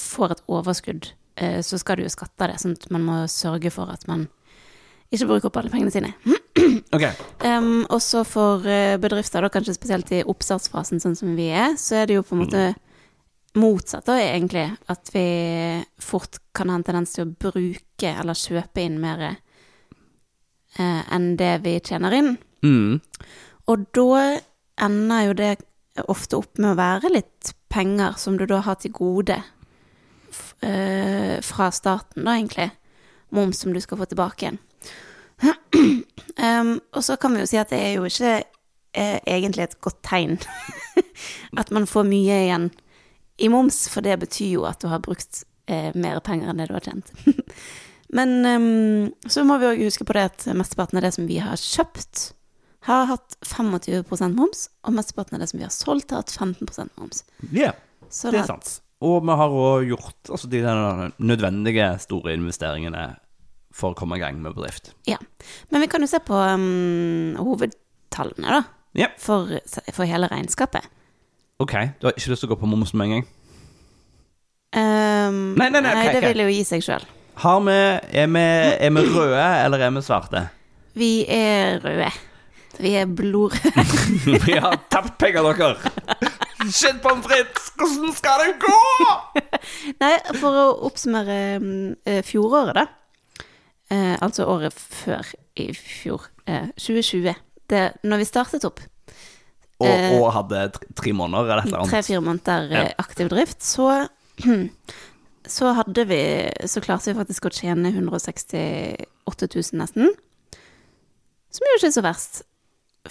[0.00, 2.60] får et overskudd, eh, så skal du jo skatte det.
[2.62, 4.28] Sånn at man må sørge for at man
[5.14, 6.14] ikke bruker opp alle pengene sine.
[6.94, 7.10] Okay.
[7.42, 11.98] Um, også for eh, bedrifter, da, kanskje spesielt i oppstartsfasen, sånn som vi er, så
[11.98, 12.62] er det jo på en måte
[13.58, 14.68] motsatt, da, egentlig.
[14.90, 15.24] At vi
[15.98, 21.56] fort kan ha en tendens til å bruke eller kjøpe inn mer eh, enn det
[21.66, 22.30] vi tjener inn.
[22.62, 23.02] Mm.
[23.74, 24.22] Og da
[24.86, 25.52] ender jo det
[26.10, 29.50] ofte opp med å være litt penger som du da har til gode eh,
[31.44, 32.70] fra staten, da egentlig.
[33.34, 34.58] Moms som du skal få tilbake igjen.
[36.38, 38.34] um, og så kan vi jo si at det er jo ikke
[38.94, 40.38] eh, egentlig et godt tegn
[41.60, 42.68] at man får mye igjen
[43.42, 46.68] i moms, for det betyr jo at du har brukt eh, mer penger enn det
[46.70, 47.10] du har tjent.
[48.14, 51.40] Men um, så må vi òg huske på det at mesteparten av det som vi
[51.42, 52.28] har kjøpt,
[52.86, 56.94] har hatt 25% moms, og mesteparten av det som vi har solgt, har hatt 15%
[57.00, 57.24] moms.
[57.56, 57.72] Ja,
[58.12, 58.76] Sånn det er sant.
[59.04, 60.62] Og vi har òg gjort altså, de
[61.20, 63.04] nødvendige store investeringene
[63.74, 64.92] for å komme i gang med bedrift.
[65.10, 65.18] Ja.
[65.74, 68.62] Men vi kan jo se på um, hovedtallene, da.
[68.94, 69.08] Ja.
[69.18, 69.50] For,
[69.90, 70.86] for hele regnskapet.
[71.62, 73.26] Ok, du har ikke lyst til å gå på momsen med en gang?
[74.74, 76.30] Um, Nei, nei, nei, ok, det okay.
[76.32, 77.04] vil jo gi seg sjøl.
[77.34, 80.46] Er, er vi røde, eller er vi svarte?
[80.98, 82.10] Vi er røde.
[82.82, 83.84] Vi er blodrøde.
[84.46, 86.34] Vi har tapt penger, dere!
[86.72, 87.70] Shit, pommes frites!
[87.76, 88.78] Hvordan skal det gå?!
[90.02, 91.72] Nei, for å oppsummere um,
[92.08, 92.86] eh, fjoråret, da.
[93.92, 95.28] Eh, altså året før
[95.60, 96.28] i fjor.
[96.48, 97.34] Eh, 2020.
[97.70, 98.80] Det, når vi startet opp,
[99.82, 101.90] Og, Eh, og hadde tre, måneder eller et eller annet.
[101.90, 104.06] tre-fire måneder eh, aktiv drift, så
[105.56, 106.20] så hadde vi
[106.70, 110.14] Så klarte vi faktisk å tjene 168 000 nesten.
[111.50, 112.42] Som jo ikke er så verst.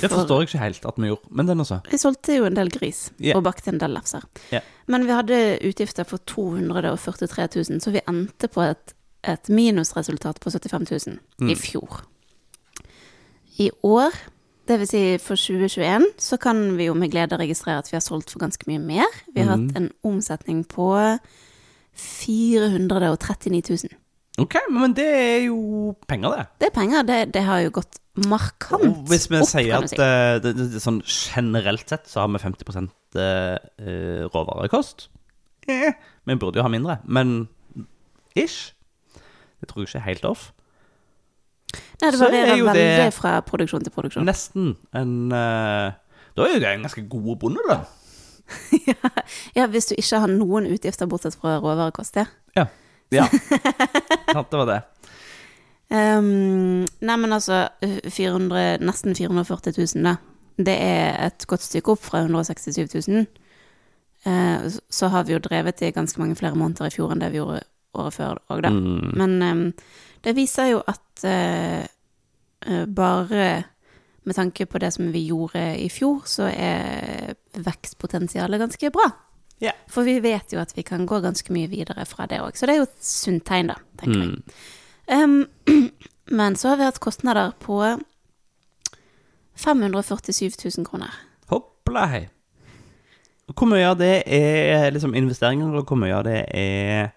[0.01, 1.77] Det forstår jeg ikke helt at vi gjorde, men det er nå så.
[1.91, 3.37] Vi solgte jo en del gris yeah.
[3.37, 4.23] og bakte en del lefser.
[4.51, 4.63] Yeah.
[4.87, 10.49] Men vi hadde utgifter for 243 000, så vi endte på et, et minusresultat på
[10.49, 11.49] 75 000 Mm.
[11.49, 12.01] i fjor.
[13.59, 14.11] I år,
[14.67, 18.01] det vil si for 2021, så kan vi jo med glede registrere at vi har
[18.01, 19.05] solgt for ganske mye mer.
[19.35, 19.67] Vi har Mm.
[19.67, 20.89] hatt en omsetning på
[21.95, 23.99] 439 000.
[24.41, 26.45] Ok, men det er jo penger, det.
[26.61, 29.03] Det er penger, det, det har jo gått markant opp.
[29.09, 29.99] hvis vi opp, sier at si.
[30.01, 32.81] eh, det, det, sånn generelt sett så har vi 50 uh,
[33.21, 35.07] eh, råvarekost
[35.69, 35.93] eh,
[36.25, 37.47] Vi burde jo ha mindre, men
[38.33, 38.73] ish.
[39.61, 40.49] Det tror jeg ikke er helt off.
[41.73, 44.25] Nei, det er varierer veldig det- fra produksjon til produksjon.
[44.25, 45.93] Nesten en uh,
[46.33, 47.83] Da er jo det en ganske god bonde, da.
[49.57, 52.25] Ja, hvis du ikke har noen utgifter bortsett fra råvarekost, ja.
[52.57, 52.65] Ja.
[53.15, 53.27] Ja.
[54.33, 54.79] Sant, det var det.
[55.93, 57.67] Um, nei, men altså,
[58.09, 60.15] 400, nesten 440 000, da.
[60.53, 63.27] Det er et godt stykke opp fra 167 000.
[64.25, 67.33] Uh, så har vi jo drevet i ganske mange flere måneder i fjor enn det
[67.33, 67.61] vi gjorde
[67.93, 68.71] året før òg, da.
[68.73, 69.13] Mm.
[69.19, 69.67] Men um,
[70.25, 71.83] det viser jo at uh,
[72.87, 73.45] bare
[74.23, 79.09] med tanke på det som vi gjorde i fjor, så er vekstpotensialet ganske bra.
[79.63, 79.71] Ja.
[79.91, 82.57] For vi vet jo at vi kan gå ganske mye videre fra det òg.
[82.59, 84.57] Så det er jo et sunt tegn, da, tenker jeg.
[85.07, 85.37] Um,
[86.39, 87.79] men så har vi hatt kostnader på
[89.63, 91.15] 547 000 kroner.
[91.51, 92.23] Hoppla hei.
[93.53, 97.11] Hvor mye av det er liksom investeringer, og hvor mye av det er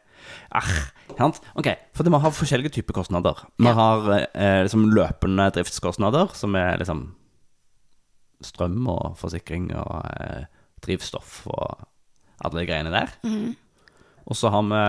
[0.54, 0.72] ah,
[1.16, 1.38] sant?
[1.58, 3.44] Ok, for vi har forskjellige typer kostnader.
[3.62, 7.08] Vi har eh, liksom løpende driftskostnader, som er liksom
[8.44, 10.48] strøm og forsikring og eh,
[10.84, 11.86] drivstoff og
[12.44, 13.12] alle de greiene der.
[14.26, 14.82] Og så har vi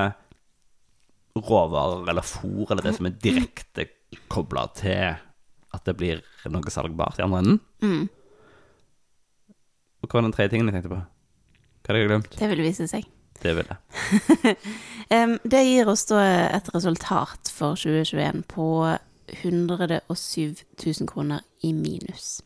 [1.47, 3.85] råvarer eller fôr, eller det som er direkte
[4.31, 5.15] kobla til
[5.75, 8.07] at det blir noe salgbart i andre enden.
[10.01, 10.99] Og hva var den tredje tingen jeg tenkte på?
[11.83, 12.33] Hva hadde jeg glemt?
[12.39, 13.05] Det vil vise seg.
[13.43, 14.57] Det vil jeg.
[15.53, 16.23] Det gir oss da
[16.57, 18.65] et resultat for 2021 på
[19.43, 22.39] 107 000 kroner i minus.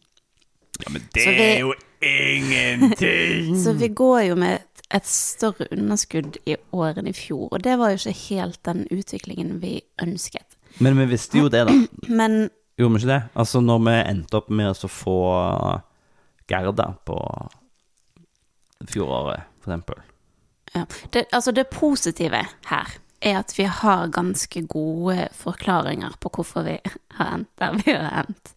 [0.81, 3.55] Ja, men det vi- er jo ingenting!
[3.63, 4.59] Så vi går jo med
[4.95, 8.85] et, større underskudd i år enn i fjor, og det var jo ikke helt den
[8.91, 10.57] utviklingen vi ønsket.
[10.79, 11.75] Men vi visste jo det, da.
[12.21, 12.49] Men
[12.79, 13.21] Gjorde vi ikke det?
[13.37, 15.17] Altså, når vi endte opp med å få
[16.49, 17.17] Gerda på
[18.89, 20.01] fjoråret, for eksempel.
[20.73, 26.65] ja, det, altså det positive her er at vi har ganske gode forklaringer på hvorfor
[26.65, 26.79] vi
[27.19, 28.53] har endt der vi har endt.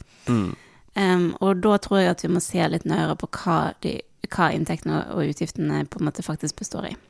[0.94, 3.98] Em, og da tror jeg at vi må se litt nøyere på hva, de,
[4.30, 6.96] hva inntektene og utgiftene på en måte faktisk består i.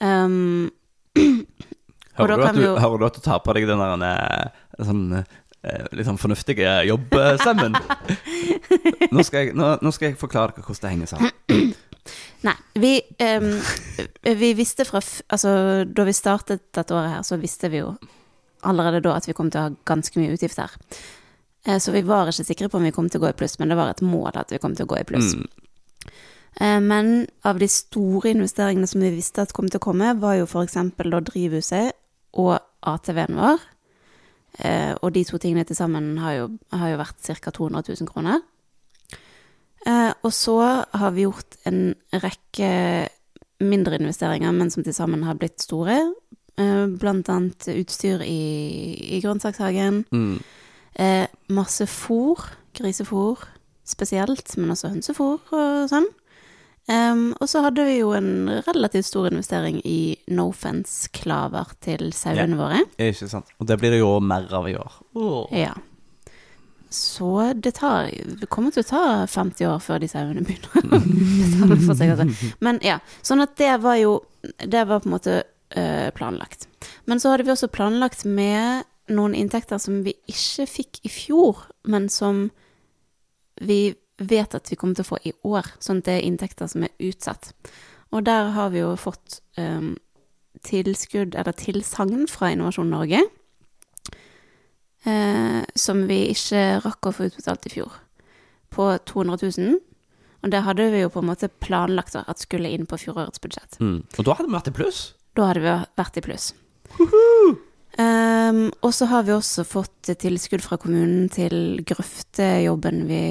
[0.00, 0.70] Um,
[2.16, 4.84] Hører du, at du, jo- hører du at du tar på deg den der eh,
[4.84, 7.76] sånn, eh, litt sånn fornuftige jobbstemmen?
[9.12, 11.74] nå, skal jeg- nå, nå skal jeg forklare dere hvordan det henger sammen.
[12.48, 13.50] Nei, vi, um,
[14.40, 15.52] vi visste fra Altså,
[15.84, 17.92] da vi startet dette året her, så visste vi jo
[18.64, 20.72] allerede da at vi kom til å ha ganske mye utgifter.
[21.68, 23.58] Eh, Så vi var ikke sikre på om vi kom til å gå i pluss,
[23.60, 25.34] men det var et mål at vi kom til å gå i pluss.
[25.36, 25.59] Eh,
[26.58, 30.48] Men av de store investeringene som vi visste at kom til å komme, var jo
[30.60, 31.94] eksempel da drivhuset
[32.36, 33.62] og ATV-en vår.
[34.58, 37.50] Eh, Og de to tingene til sammen har jo, har jo vært ca.
[37.50, 38.42] 200 000 kroner.
[39.86, 40.58] Eh, og så
[40.92, 43.08] har vi gjort en rekke
[43.60, 46.12] mindre investeringer, men som til sammen har blitt store.
[46.58, 50.04] Eh, blant annet utstyr i, i grønnsakshagen.
[50.12, 50.40] Mm.
[51.00, 52.42] Eh, masse fôr,
[52.76, 53.46] grisefôr
[53.86, 56.08] spesielt, men også hønsefôr og sånn.
[56.88, 62.80] Em, og så hadde vi jo en relativt stor investering i no-fence-klaver til sauene våre.
[62.98, 63.52] Ikke sant?
[63.60, 64.98] Og det blir det jo mer av i år.
[65.54, 65.76] Ja.
[66.90, 70.98] Så det tar Det kommer til å ta 50 år før de sauene begynner å
[71.44, 72.16] betale for seg.
[72.16, 72.50] Altså.
[72.58, 74.16] Men ja, sånn at det var jo
[74.58, 75.36] Det var på en måte
[75.70, 76.66] eh, planlagt.
[77.06, 81.64] Men så hadde vi også planlagt med noen inntekter som vi ikke fikk i fjor,
[81.86, 82.48] men som
[83.60, 85.72] vi vet at vi kommer til å få i år.
[85.82, 87.52] Sånn at det er inntekter som er utsatt.
[88.14, 89.94] Og der har vi jo fått um,
[90.66, 93.22] tilskudd, eller tilsagn fra Innovasjon Norge
[95.04, 97.94] eh, som vi ikke rakk å få utbetalt i fjor,
[98.74, 99.78] på 200 000.
[100.40, 103.80] Og det hadde vi jo på en måte planlagt at skulle inn på fjorårets budsjett.
[103.80, 103.98] Mm.
[104.16, 105.00] Og da hadde vi vært i pluss.
[105.36, 106.52] Da hadde vi vært i pluss.
[107.98, 113.22] Um, og så har vi også fått tilskudd fra kommunen til grøftejobben vi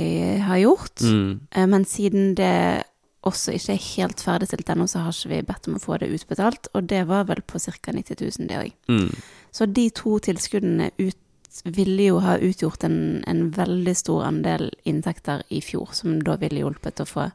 [0.43, 1.01] har gjort.
[1.01, 1.39] Mm.
[1.51, 2.83] Eh, Men siden det
[3.27, 6.11] også ikke er helt ferdigstilt ennå, så har ikke vi bedt om å få det
[6.15, 6.69] utbetalt.
[6.73, 7.91] Og det var vel på ca.
[7.95, 8.75] 90 000, det òg.
[8.87, 9.09] Mm.
[9.51, 11.17] Så de to tilskuddene ut,
[11.65, 16.61] ville jo ha utgjort en, en veldig stor andel inntekter i fjor, som da ville
[16.61, 17.31] hjulpet å få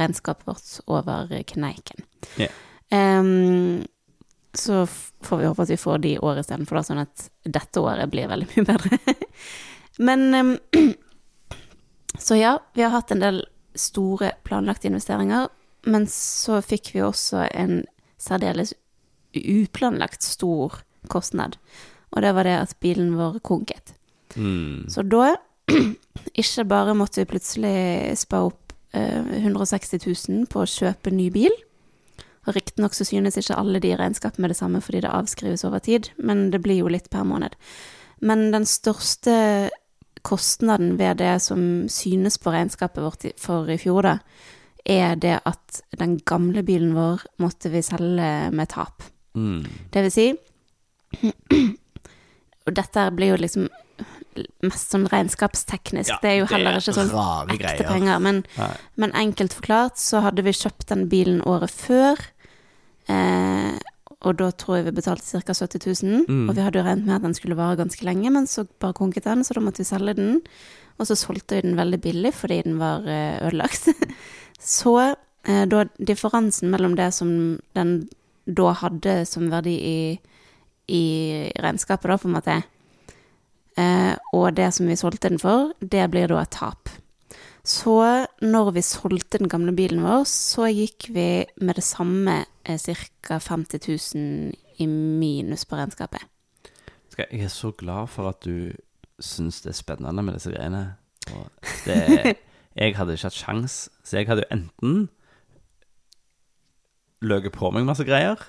[0.00, 2.02] regnskapet vårt over kneiken.
[2.40, 2.48] Ja.
[2.92, 3.84] Em,
[4.58, 4.82] så
[5.24, 8.28] får vi håpe at vi får de i år istedenfor, sånn at dette året blir
[8.28, 9.16] veldig mye bedre.
[10.08, 10.58] Men
[12.18, 13.40] Så ja, vi har hatt en del
[13.74, 15.48] store planlagte investeringer,
[15.88, 17.82] men så fikk vi også en
[18.20, 18.74] særdeles
[19.32, 21.56] uplanlagt stor kostnad.
[22.12, 23.94] Og det var det at bilen vår konket.
[24.36, 24.86] Mm.
[24.92, 25.34] Så da
[26.42, 27.76] ikke bare måtte vi plutselig
[28.20, 31.54] spa opp eh, 160 000 på å kjøpe ny bil.
[32.46, 35.64] Og Riktignok så synes ikke alle de i regnskapet med det samme fordi det avskrives
[35.68, 37.54] over tid, men det blir jo litt per måned.
[38.22, 39.70] Men den største
[40.22, 44.18] kostnaden ved det som synes på regnskapet vårt for i fjor, da,
[44.84, 49.02] er det at den gamle bilen vår måtte vi selge med tap.
[49.34, 49.62] Mm.
[49.90, 50.26] Det vil si
[52.62, 53.66] Og dette blir jo liksom
[54.64, 56.08] mest sånn regnskapsteknisk.
[56.08, 57.10] Ja, det er jo heller er ikke sånn
[57.52, 57.88] ekte greier.
[57.88, 58.22] penger.
[58.24, 58.40] Men,
[59.00, 62.22] men enkelt forklart så hadde vi kjøpt den bilen året før.
[63.10, 63.80] Eh,
[64.22, 65.54] og da tror jeg vi betalte ca.
[65.54, 66.26] 70 000.
[66.28, 66.46] Mm.
[66.48, 68.94] Og vi hadde jo regnet med at den skulle vare ganske lenge, men så bare
[68.94, 70.40] konket den, så da måtte vi selge den.
[71.00, 73.88] Og så solgte vi den veldig billig fordi den var eh, ødelagt.
[74.76, 77.32] så eh, da differansen mellom det som
[77.74, 77.96] den
[78.46, 79.98] da hadde som verdi i,
[80.90, 81.04] i
[81.62, 82.56] regnskapet, da, på en måte,
[83.78, 86.90] eh, og det som vi solgte den for, det blir da et tap.
[87.62, 87.94] Så
[88.42, 93.38] når vi solgte den gamle bilen vår, så gikk vi med det samme ca.
[93.38, 94.52] 50 000
[94.82, 96.24] i minus på regnskapet.
[97.18, 98.72] Jeg er så glad for at du
[99.22, 100.96] syns det er spennende med disse greiene.
[101.84, 101.98] Det,
[102.80, 105.04] jeg hadde ikke hatt sjans, så jeg hadde jo enten
[107.22, 108.40] løyet på meg masse greier,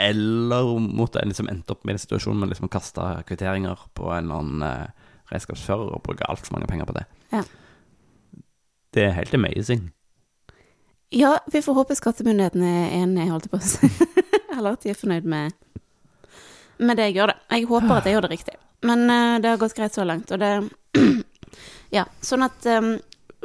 [0.00, 4.08] eller måtte jeg liksom endt opp med en situasjon med liksom å kaste kvitteringer på
[4.10, 7.04] en eller annen eh, regnskapsfører og bruke altfor mange penger på det.
[7.34, 7.44] Ja.
[8.94, 9.90] Det er helt amazing.
[11.10, 13.90] Ja, vi får håpe skattemyndighetene er enige, holdt jeg på å si.
[14.56, 15.54] Eller at de er fornøyd med,
[16.78, 17.38] med det jeg gjør, det.
[17.56, 18.58] Jeg håper at jeg gjør det riktig.
[18.86, 20.52] Men uh, det har gått greit så langt, og det
[21.96, 22.92] Ja, sånn at um,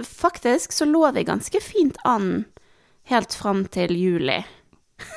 [0.06, 2.44] Faktisk så lå vi ganske fint an
[3.10, 4.42] helt fram til juli.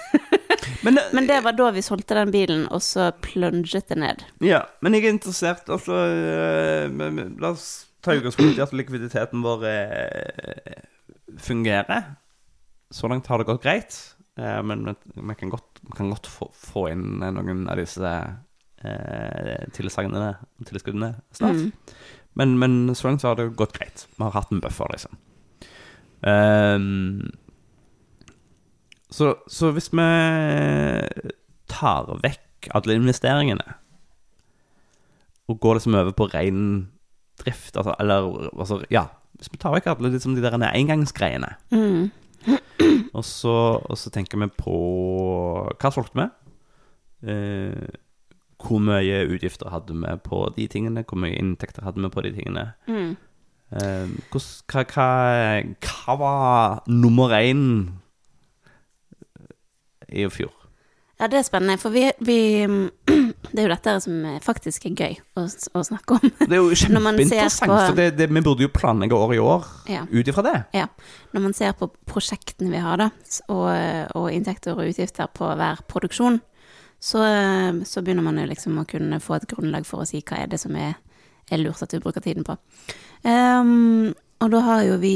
[0.86, 4.22] Men, Men det var da vi solgte den bilen, og så plunget det ned.
[4.44, 6.86] Ja, men jeg er interessert Altså, eh,
[7.40, 10.82] la oss ta utgangspunkt i at likviditeten vår eh,
[11.44, 12.14] fungerer.
[12.90, 13.96] Så langt har det gått greit.
[14.40, 18.12] eh, Men vi kan godt, vi kan godt få, få inn noen av disse
[18.82, 21.60] eh, tilsagnene tilskuddene snart.
[21.60, 21.72] Mm.
[22.38, 24.06] Men, men så langt så har det gått greit.
[24.16, 25.16] Vi har hatt en buffer, liksom.
[26.22, 27.30] Um,
[29.10, 30.06] så, så hvis vi
[31.70, 33.76] tar vekk alle investeringene
[35.48, 36.62] og går liksom over på ren
[37.42, 38.28] drift, altså, eller
[38.58, 39.06] altså, ja
[39.38, 42.10] Hvis vi tar vekk alle liksom, de der engangsgreiene, Mm.
[43.18, 43.52] og så,
[43.84, 44.74] og så tenker vi på
[45.78, 46.26] Hva solgte vi?
[47.30, 47.88] Eh,
[48.58, 51.04] hvor mye utgifter hadde vi på de tingene?
[51.06, 52.64] Hvor mye inntekter hadde vi på de tingene?
[52.88, 53.16] Mm.
[53.70, 55.08] Eh, hos, hva, hva,
[55.84, 57.66] hva var nummer én
[60.08, 60.54] i fjor?
[61.20, 62.38] Ja, det er spennende, for vi, vi
[63.52, 66.26] Det er jo dette som faktisk er gøy å, å snakke om.
[66.42, 69.16] Det er jo Når man ser kjempeinteressant, på- for det, det, vi burde jo planlegge
[69.16, 70.02] år i år Ja.
[70.10, 70.56] ut ifra det.
[70.76, 70.86] Ja,
[71.32, 73.08] når man ser på prosjektene vi har da,
[73.48, 73.68] og,
[74.18, 76.40] og inntekter og utgifter på hver produksjon,
[77.00, 77.22] så,
[77.86, 80.48] så begynner man jo liksom å kunne få et grunnlag for å si hva er
[80.50, 80.96] det som er,
[81.48, 82.56] er lurt at vi bruker tiden på.
[83.24, 85.12] Um, og da har jo vi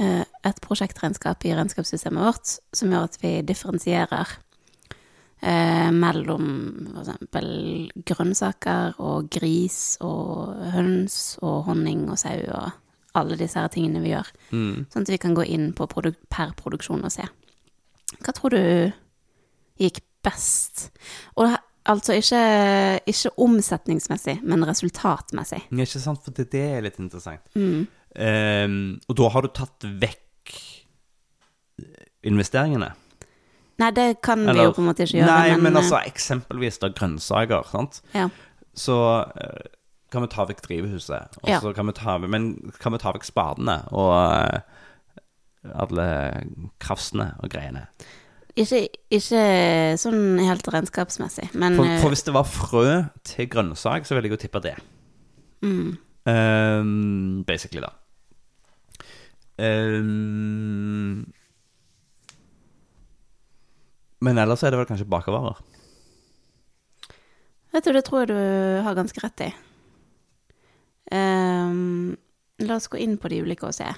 [0.00, 4.36] uh, et prosjektregnskap i regnskapssystemet vårt som gjør at vi differensierer
[5.46, 6.48] eh, mellom
[7.00, 7.48] eksempel
[8.08, 12.82] grønnsaker og gris og høns og honning og sau og
[13.16, 14.28] alle disse her tingene vi gjør.
[14.52, 14.86] Mm.
[14.92, 17.24] Sånn at vi kan gå inn på produk per produksjon og se.
[18.20, 18.60] Hva tror du
[19.80, 20.90] gikk best?
[21.40, 21.54] Og
[21.88, 22.42] altså ikke,
[23.08, 25.62] ikke omsetningsmessig, men resultatmessig.
[25.70, 27.46] Ja, Ikke sant, for det, det er litt interessant.
[27.56, 27.86] Mm.
[28.16, 28.78] Um,
[29.08, 30.54] og da har du tatt vekk
[32.26, 32.92] investeringene?
[33.78, 36.78] Nei, det kan vi jo på en måte ikke gjøre, Nei, men, men, altså eksempelvis
[36.80, 38.00] da grønnsaker, sant?
[38.14, 38.28] eh, ja.
[38.76, 38.96] Så
[39.36, 39.66] eh,
[40.12, 41.58] kan vi ta vekk drivhuset, og Ja.
[41.60, 42.46] så kan vi ta vekk Men
[42.80, 44.60] kan vi ta vekk spadene og eh,
[45.74, 46.06] alle
[46.80, 47.86] krafsene og greiene?
[48.56, 49.40] Ikke, ikke
[50.00, 52.86] sånn helt regnskapsmessig, men For, eh, for hvis det var frø
[53.28, 54.76] til grønnsak, så vil jeg jo tippe det.
[55.62, 55.96] mm,
[56.26, 57.92] Um, basically, da.
[59.62, 61.26] Ehm,
[64.24, 65.58] men ellers er det vel kanskje bakervarer.
[67.76, 69.50] Vet du, det tror jeg du har ganske rett i.
[71.12, 72.16] Um,
[72.64, 73.88] la oss gå inn på de ulike og se.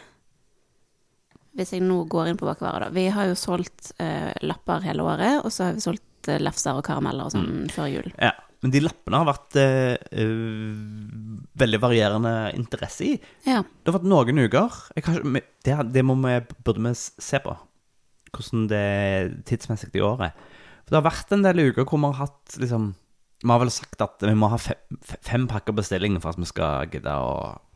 [1.59, 2.91] Hvis jeg nå går inn på bakvarer, da.
[2.95, 6.79] Vi har jo solgt uh, lapper hele året, og så har vi solgt uh, lefser
[6.79, 8.11] og karameller og sånn før jul.
[8.19, 10.19] Ja, men de lappene har vært eh,
[11.63, 13.13] veldig varierende interesse i.
[13.47, 13.61] Ja.
[13.63, 16.35] Det har vært noen uker kan, det, det vi,
[16.67, 17.55] burde vi se på.
[18.35, 20.37] Hvordan det er tidsmessig i året.
[20.85, 22.93] For det har vært en del uker hvor vi har hatt liksom
[23.45, 26.49] Vi har vel sagt at vi må ha fem, fem pakker bestilling for at vi
[26.49, 27.35] skal gidde å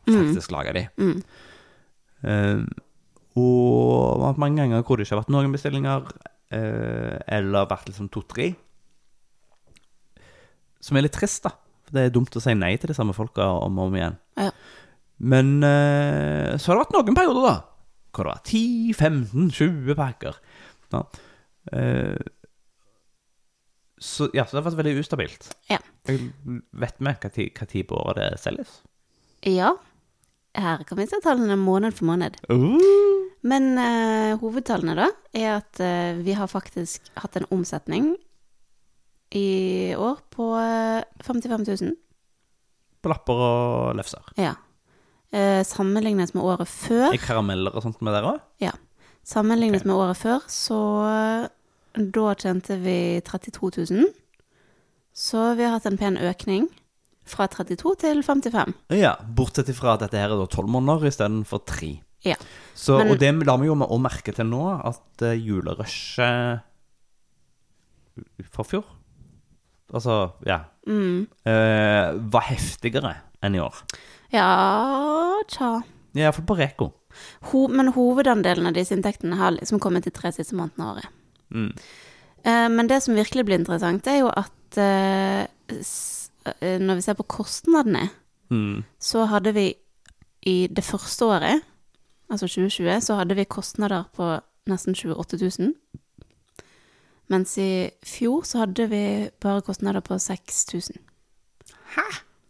[0.09, 0.81] faktisk lage de.
[0.99, 1.21] Mm.
[2.23, 2.65] Uh,
[3.39, 6.09] og hatt mange ganger hvor det ikke har vært noen bestillinger,
[6.51, 8.49] uh, eller vært liksom to-tre.
[10.83, 11.53] Som er litt trist, da.
[11.87, 14.19] For det er dumt å si nei til de samme folka om og om igjen.
[14.43, 14.51] Ja.
[15.23, 17.55] Men uh, så har det vært noen perioder, da.
[18.13, 20.39] Hva det var 10, 15, 20 pakker.
[20.93, 21.03] Ja.
[21.71, 22.19] Eh,
[23.97, 25.47] så, ja, så det har vært veldig ustabilt.
[25.71, 25.79] Ja.
[26.05, 28.81] Vet vi hva tid, hva tid på året det selges?
[29.47, 29.73] ja.
[30.53, 32.35] Her kan vi se tallene måned for måned.
[32.45, 32.77] Uh.
[33.41, 38.11] Men uh, hovedtallene, da, er at uh, vi har faktisk hatt en omsetning
[39.33, 41.95] i år på eh, 55 000.
[43.01, 44.27] På lapper og lefser.
[44.37, 44.53] Ja.
[45.33, 48.41] Eh, sammenlignet med året før Er karameller og sånt med dere òg?
[48.61, 48.71] Ja.
[49.25, 49.89] Sammenlignet okay.
[49.89, 50.77] med året før, så
[51.09, 51.47] eh,
[52.13, 54.07] da tjente vi 32 000.
[55.13, 56.69] Så vi har hatt en pen økning.
[57.25, 58.73] fra 32 til 55.
[58.99, 61.93] Ja, Bortsett ifra at dette her er tolv måneder istedenfor tre.
[62.25, 62.35] Ja.
[62.75, 66.59] Så, Men- og det la vi jo også merke til nå, at uh, julerushet
[68.51, 68.83] for fjor
[69.93, 71.27] Altså, ja Mm.
[71.47, 73.73] uh, Var heftigere enn i år.
[74.33, 75.71] Ja, tja.
[76.13, 76.89] Ja, Iallfall på Reko.
[77.51, 81.09] Ho men hovedandelen av disse inntektene har liksom kommet de tre siste månedene av året.
[81.53, 81.69] Mm.
[82.43, 87.19] Eh, men det som virkelig blir interessant, er jo at eh, eh, når vi ser
[87.19, 88.09] på kostnadene,
[88.51, 88.83] Mm.
[88.99, 89.73] så hadde vi
[90.45, 91.61] i det første året,
[92.29, 94.27] altså 2020, så hadde vi kostnader på
[94.69, 95.71] nesten 28 000.
[97.31, 100.99] Mens i fjor så hadde vi bare kostnader på 6000.
[101.95, 102.05] Hæ?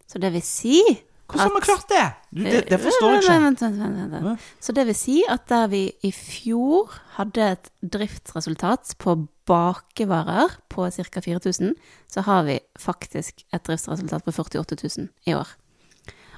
[0.08, 0.82] Så det vil si
[1.28, 2.06] Hvordan har vi klart det?
[2.36, 2.62] Du, det?
[2.70, 3.38] Det forstår jeg ikke.
[3.46, 4.48] Vent, vent, vent.
[4.60, 9.16] Så det vil si at der vi i fjor hadde et driftsresultat på
[9.50, 11.22] bakevarer på ca.
[11.26, 11.74] 4000,
[12.12, 15.48] så har vi faktisk et driftsresultat på 48 000 i år.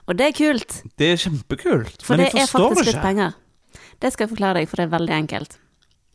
[0.06, 2.04] Og det er kult, Det er kjempekult.
[2.04, 3.34] for men det jeg er faktisk litt penger.
[4.02, 5.58] Det skal jeg forklare deg, for det er veldig enkelt.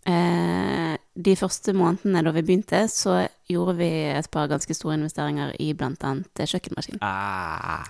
[0.07, 5.53] Eh, de første månedene da vi begynte, så gjorde vi et par ganske store investeringer
[5.61, 6.15] i bl.a.
[6.39, 7.03] kjøkkenmaskin.
[7.03, 7.85] Ah.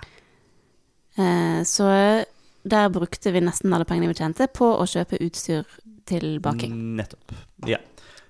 [1.20, 1.86] Eh, så
[2.70, 5.64] der brukte vi nesten alle pengene vi tjente på å kjøpe utstyr
[6.10, 6.74] til baking.
[6.98, 7.34] Nettopp.
[7.68, 7.78] Ja.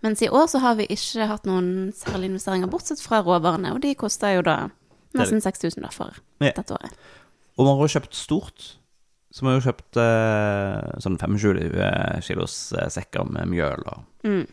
[0.05, 3.83] Mens i år så har vi ikke hatt noen særlige investeringer, bortsett fra råvarene, og
[3.85, 4.59] de koster jo da
[5.17, 6.53] nesten 6000 for Ja.
[6.57, 6.95] dette året.
[7.59, 8.77] Og man har jo kjøpt stort.
[9.33, 14.47] Så vi har jo kjøpt eh, sånn 25 kilos eh, sekker med mjøl og Mm.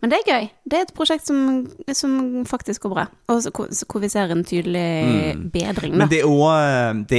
[0.00, 0.44] Men det er gøy.
[0.70, 2.12] Det er et prosjekt som, som
[2.46, 4.84] faktisk går bra, og så, hvor vi ser en tydelig
[5.34, 5.50] Mm.
[5.50, 5.92] bedring.
[5.96, 5.98] Da.
[6.04, 6.44] Men det er òg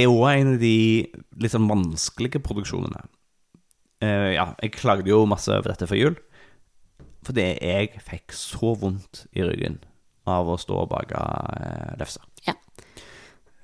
[0.06, 0.72] også en av de
[1.42, 3.02] litt sånn vanskelige produksjonene.
[4.00, 6.16] Uh, ja, jeg klagde jo masse over dette før jul.
[7.26, 9.76] Fordi jeg fikk så vondt i ryggen
[10.30, 12.24] av å stå og bake uh, lefser.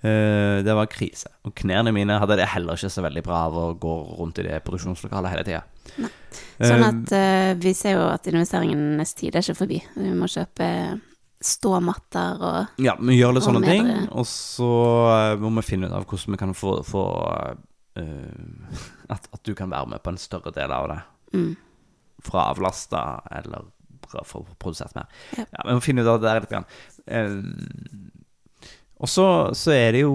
[0.05, 1.31] Eh, det var krise.
[1.49, 4.45] Og knærne mine hadde det heller ikke så veldig bra av å gå rundt i
[4.47, 5.63] det produksjonslokalet hele tida.
[6.61, 9.79] Sånn at uh, vi ser jo at investeringenes tid er ikke forbi.
[9.97, 10.69] Vi må kjøpe
[11.47, 14.69] ståmatter og Ja, vi gjør litt sånne og ting, og så
[15.13, 17.05] eh, må vi finne ut av hvordan vi kan få, få
[18.01, 18.77] uh,
[19.15, 21.01] at, at du kan være med på en større del av det.
[21.39, 21.55] mm.
[22.27, 23.01] Fra avlasta,
[23.39, 23.67] eller
[24.09, 25.07] fra- få produsert mer.
[25.37, 25.45] Ja.
[25.53, 26.51] Ja, Vi må finne ut av det der litt.
[26.51, 26.71] Grann.
[28.97, 30.15] Og så, så er det jo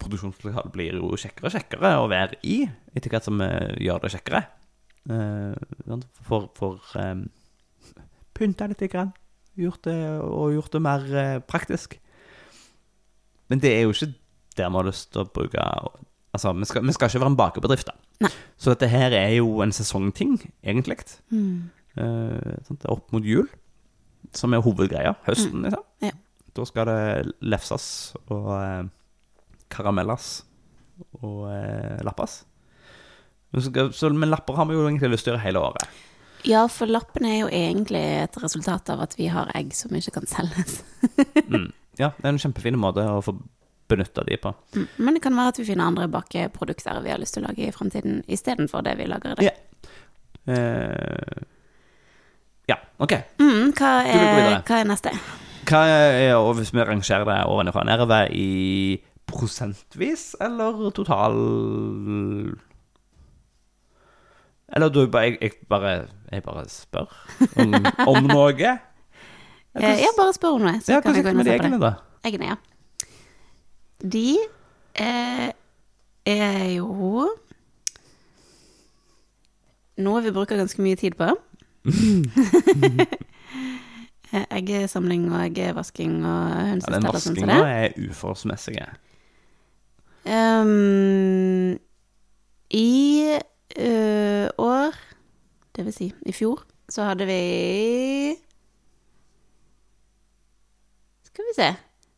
[0.00, 2.60] Produksjonslokalet blir jo kjekkere og kjekkere å være i,
[2.92, 3.48] etter hvert som vi
[3.86, 4.42] gjør det kjekkere.
[5.08, 7.24] Eh, for for um,
[8.36, 9.14] pynta litt, grann.
[9.58, 11.96] Gjort det, og gjort det mer eh, praktisk.
[13.48, 14.12] Men det er jo ikke
[14.58, 15.64] der vi har lyst til å bruke
[16.28, 17.94] Altså, vi skal, vi skal ikke være en bakebedrift, da.
[18.26, 18.28] Nei.
[18.60, 20.98] Så dette her er jo en sesongting, egentlig.
[21.32, 21.70] Mm.
[21.96, 23.48] Uh, opp mot jul,
[24.36, 25.14] som er hovedgreia.
[25.24, 25.86] Høsten, liksom.
[26.04, 26.12] Ja.
[26.58, 27.88] Da skal det lefses
[28.26, 28.90] og eh,
[29.72, 30.28] karamelles
[31.22, 32.42] og eh, lappes.
[33.50, 36.04] Men, så så, men lapper har vi jo egentlig lyst til å gjøre hele året.
[36.46, 40.18] Ja, for lappene er jo egentlig et resultat av at vi har egg som ikke
[40.20, 40.82] kan selges.
[41.48, 41.70] Mm.
[41.96, 43.32] Ja, det er en kjempefin måte å få
[43.88, 44.50] benytta de på.
[44.76, 44.84] Mm.
[45.00, 47.64] Men det kan være at vi finner andre bakeprodukter vi har lyst til å lage
[47.64, 49.48] i fremtiden istedenfor det vi lager i dag.
[49.48, 49.94] Ja.
[50.52, 51.42] Eh,
[52.68, 53.16] ja, OK.
[53.40, 55.14] Mm, hva, er, hva er neste?
[55.68, 61.34] Hva er, og hvis vi rangerer det ovenfra og nedover i prosentvis, eller total
[64.72, 67.12] Eller du bare Jeg, jeg bare Jeg bare spør
[67.56, 67.74] om,
[68.06, 68.52] om noe.
[68.56, 68.78] Jeg,
[69.76, 71.80] kan, jeg bare spør om noe, så ja, kan jeg gå inn og se på
[71.84, 71.94] det.
[72.24, 72.46] Egne?
[72.46, 72.56] Ja.
[74.02, 74.28] De
[75.04, 75.48] eh,
[76.26, 77.28] er jo
[79.98, 81.32] noe vi bruker ganske mye tid på.
[84.28, 88.82] Eh, Eggesamling og eggevasking og Ja, og sånt og sånn som vaskinga er uforholdsmessig.
[90.28, 91.78] Um,
[92.68, 92.88] I
[93.78, 94.98] uh, år,
[95.76, 97.38] det vil si i fjor, så hadde vi
[101.28, 101.68] Skal vi se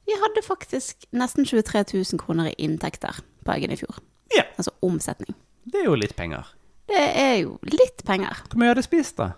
[0.09, 4.01] Vi hadde faktisk nesten 23 000 kroner i inntekter på eggene i fjor.
[4.35, 4.49] Ja.
[4.57, 5.37] Altså omsetning.
[5.63, 6.51] Det er jo litt penger.
[6.91, 8.43] Det er jo litt penger.
[8.51, 9.37] Hvor mye har du spist, da?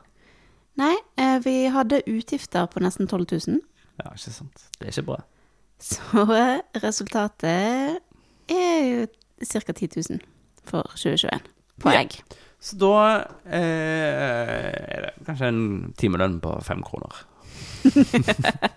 [0.80, 3.58] Nei, eh, vi hadde utgifter på nesten 12 000.
[4.00, 4.62] Ja, ikke sant.
[4.78, 5.18] Det er ikke bra.
[5.82, 6.24] Så
[6.82, 7.98] resultatet
[8.48, 9.06] er jo
[9.42, 9.72] ca.
[9.72, 10.20] 10 000
[10.64, 11.40] for 2021
[11.82, 12.00] på Ja.
[12.04, 12.20] egg.
[12.62, 15.62] Så da eh, er det kanskje en
[15.98, 17.24] timelønn på fem kroner.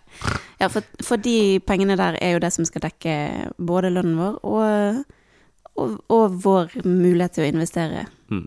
[0.60, 3.16] Ja, for, for de pengene der er jo det som skal dekke
[3.60, 5.02] både lønnen vår og,
[5.76, 8.06] og, og vår mulighet til å investere.
[8.32, 8.46] Mm.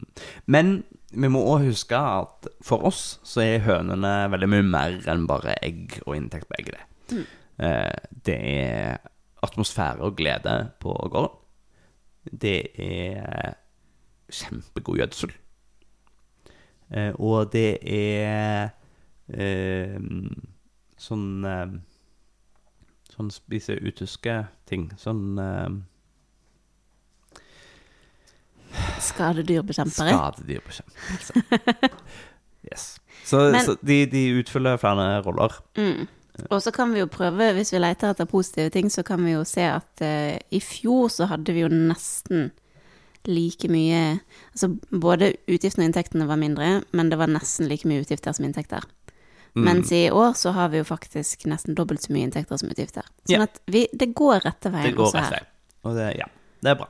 [0.49, 0.71] Men
[1.11, 5.57] vi må òg huske at for oss så er hønene veldig mye mer enn bare
[5.65, 6.85] egg og inntekt på eggene.
[7.13, 7.25] Mm.
[7.65, 8.99] Eh, det er
[9.43, 11.37] atmosfære og glede på gården.
[12.29, 13.57] Det er
[14.29, 15.33] kjempegod gjødsel.
[16.93, 18.75] Eh, og det er
[19.33, 20.01] eh,
[20.99, 21.29] sånn
[23.09, 24.35] Sånn spise utyske
[24.69, 24.85] ting.
[25.01, 25.41] Sånn
[29.01, 30.13] Skadedyrbekjempere.
[30.15, 31.33] skadedyrbekjempelse.
[32.71, 33.01] yes.
[33.25, 35.53] Så, Men- så de, de utfyller flere roller.
[35.77, 36.07] Mm.
[36.51, 39.35] Og så kan vi jo prøve, hvis vi leter etter positive ting, så kan vi
[39.35, 42.51] jo se at uh, i fjor så hadde vi jo nesten
[43.29, 44.21] like mye
[44.53, 48.47] Altså både utgiftene og inntektene var mindre, men det var nesten like mye utgifter som
[48.47, 48.87] inntekter.
[49.57, 49.65] Mm.
[49.65, 53.07] Mens i år så har vi jo faktisk nesten dobbelt så mye inntekter som utgifter.
[53.27, 53.49] Sånn yeah.
[53.49, 55.49] at vi, det går rette veien Det går også rett her.
[55.89, 56.29] Og det, ja,
[56.63, 56.89] det er bra.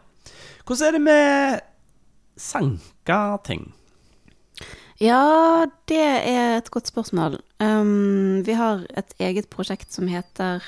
[0.69, 1.61] Hvordan er det med
[2.39, 3.69] sanka ting?
[4.99, 7.39] Ja, det er et godt spørsmål.
[7.63, 10.65] Um, vi har et eget prosjekt som heter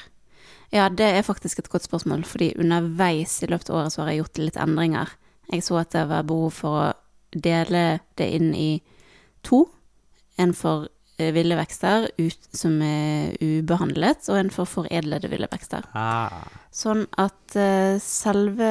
[0.70, 4.12] Ja, det er faktisk et godt spørsmål, fordi underveis i løpet av året så har
[4.12, 5.10] jeg gjort litt endringer.
[5.50, 6.92] Jeg så at det var behov for å
[7.34, 8.70] dele det inn i
[9.42, 9.64] to.
[10.38, 10.86] En for
[11.18, 15.90] eh, ville vekster ut, som er ubehandlet, og en for foredlede ville vekster.
[15.90, 16.46] Ah.
[16.70, 18.70] Sånn at uh, selve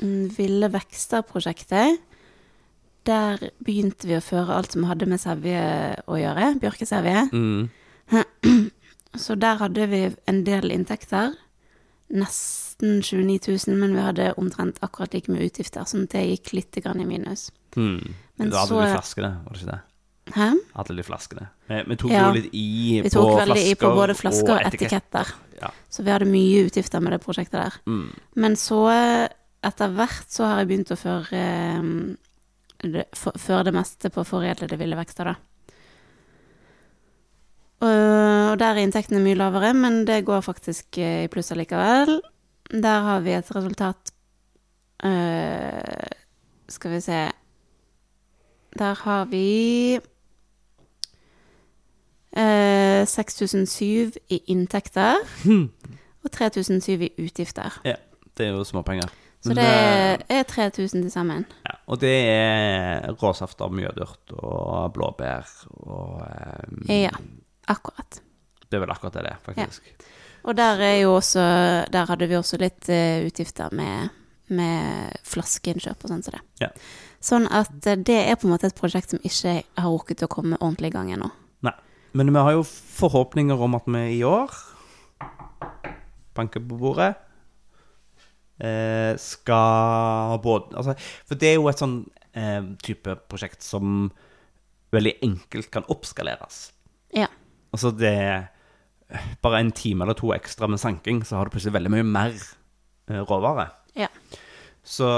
[0.00, 1.98] Ville vekster-prosjektet
[3.06, 5.60] Der begynte vi å føre alt som hadde med sevje
[6.08, 7.28] å gjøre, bjørkesevje.
[7.32, 7.68] Mm.
[9.14, 11.34] Så der hadde vi en del inntekter.
[12.14, 13.38] Nesten 29
[13.68, 17.00] 000, men vi hadde omtrent akkurat like mye utgifter, sånn at det gikk litt grann
[17.04, 17.50] i minus.
[17.76, 18.14] Mm.
[18.38, 19.80] Men da hadde så- du flaskene, var det ikke det?
[20.34, 20.48] Hæ?
[20.74, 21.48] Hadde de flaskene.
[21.68, 22.26] Vi, vi tok Ja.
[22.28, 24.92] jo litt i Vi tok veldig i på både flasker og etikett.
[25.12, 25.34] etiketter.
[25.60, 25.68] Ja.
[25.90, 27.72] Så vi hadde mye utgifter med det prosjektet der.
[27.86, 28.08] Mm.
[28.36, 29.28] Men så,
[29.66, 31.82] etter hvert, så har jeg begynt å føre, eh,
[32.84, 35.36] det, for, føre det meste på foredlede ville vekster, da.
[37.84, 42.20] Og, der er inntektene mye lavere, men det går faktisk eh, i pluss allikevel.
[42.70, 44.12] Der har vi et resultat
[45.04, 46.14] eh,
[46.72, 47.18] Skal vi se
[48.78, 49.98] Der har vi
[52.32, 55.20] eh, 6007 i inntekter
[56.24, 57.80] og 3007 i utgifter.
[57.84, 58.00] ja.
[58.34, 59.12] Det er jo småpenger.
[59.44, 59.64] Så det
[60.32, 61.44] er 3000 til sammen.
[61.66, 65.50] Ja, og det er råsafter, mjødurt og blåbær
[65.84, 67.12] og um, Ja,
[67.68, 68.20] akkurat.
[68.64, 69.90] Det er vel akkurat det det er, faktisk.
[70.44, 71.40] Og der er jo også
[71.92, 74.08] Der hadde vi også litt uh, utgifter med,
[74.48, 76.44] med flaskeinnkjøp og sånn som det.
[76.64, 76.72] Ja.
[77.24, 80.28] Sånn at eh, det er på en måte et prosjekt som ikke har rukket å
[80.28, 81.30] komme ordentlig i gang ennå.
[81.64, 81.72] Nei.
[82.12, 84.52] Men vi har jo forhåpninger om at vi i år
[86.34, 87.14] Banker på bordet.
[88.62, 90.94] Eh, skal både Altså,
[91.26, 91.96] for det er jo et sånn
[92.38, 94.12] eh, type prosjekt som
[94.94, 96.68] veldig enkelt kan oppskaleres.
[97.14, 97.26] Ja.
[97.74, 98.14] Altså det
[99.42, 102.32] Bare en time eller to ekstra med sanking, så har du plutselig veldig mye mer
[103.10, 103.68] eh, råvare.
[103.98, 104.08] Ja.
[104.84, 105.08] Så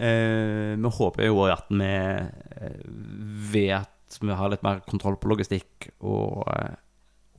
[0.00, 2.84] eh, vi håper jo at vi eh,
[3.52, 6.76] ved at vi har litt mer kontroll på logistikk og, eh,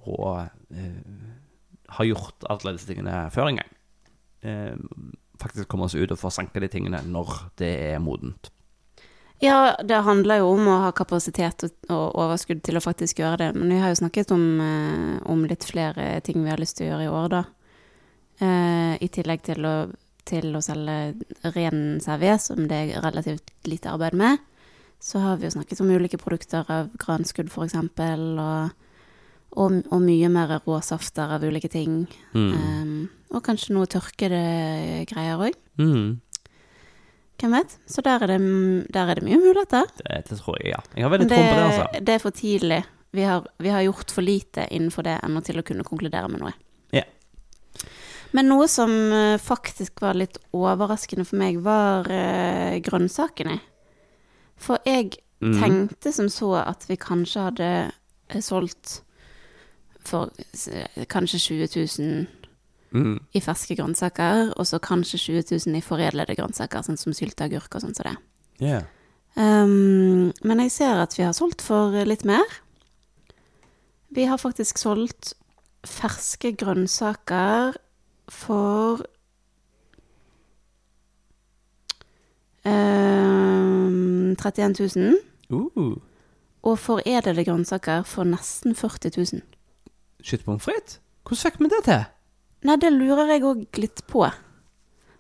[0.08, 0.76] og
[1.92, 3.74] har gjort alle disse tingene før en gang,
[5.42, 8.52] faktisk komme oss ut og få sanka de tingene når det er modent.
[9.42, 13.48] Ja, det handler jo om å ha kapasitet og, overskudd til å faktisk gjøre det.
[13.56, 16.86] Men vi har jo snakket om, eh, om litt flere ting vi har lyst til
[16.86, 17.44] å gjøre i år, da.
[18.40, 19.90] Eh, I tillegg til å,
[20.26, 21.16] til å selge
[21.56, 24.38] ren servé, som det er relativt lite arbeid med.
[25.02, 28.70] Så har vi jo snakket om ulike produkter av granskudd, eksempel, og,
[29.52, 32.06] og, og mye mer råsafter av ulike ting.
[32.36, 32.52] Mm.
[32.52, 32.94] Um,
[33.36, 34.42] og kanskje noe tørkede
[35.10, 35.58] greier òg.
[35.80, 36.20] Mm.
[37.42, 37.78] Hvem vet?
[37.90, 38.40] Så der er det,
[38.94, 39.88] der er det mye muligheter.
[39.98, 40.82] Det, det tror jeg, ja.
[40.96, 42.04] Jeg har veldig Det, tro på det, altså.
[42.06, 42.82] det er for tidlig.
[43.12, 46.44] Vi har, vi har gjort for lite innenfor det ennå til å kunne konkludere med
[46.44, 46.54] noe.
[46.96, 47.04] Ja.
[48.32, 53.58] Men noe som eh, faktisk var litt overraskende for meg, var uh, grønnsakene.
[54.62, 55.58] For jeg mm.
[55.58, 59.02] tenkte som så at vi kanskje hadde eh, solgt
[60.06, 60.32] for
[61.10, 61.68] kanskje 20
[62.00, 62.28] 000
[62.92, 63.20] Mm.
[63.32, 67.86] i ferske grønnsaker, og så kanskje 20 000 i foredlede grønnsaker, sånn som sylteagurk og
[67.86, 68.16] sånn som det.
[68.60, 68.84] Yeah.
[69.40, 72.44] Um, men jeg ser at vi har solgt for litt mer.
[74.12, 75.34] Vi har faktisk solgt
[75.88, 77.78] ferske grønnsaker
[78.28, 79.06] for
[82.68, 85.16] um, 31 000.
[85.52, 85.96] Uh.
[86.62, 89.42] Og foredlede grønnsaker for nesten 40 000.
[90.24, 91.00] Shit pommes frites?
[91.28, 92.06] Hvordan fikk vi det til?
[92.68, 94.26] Nei, det lurer jeg òg litt på.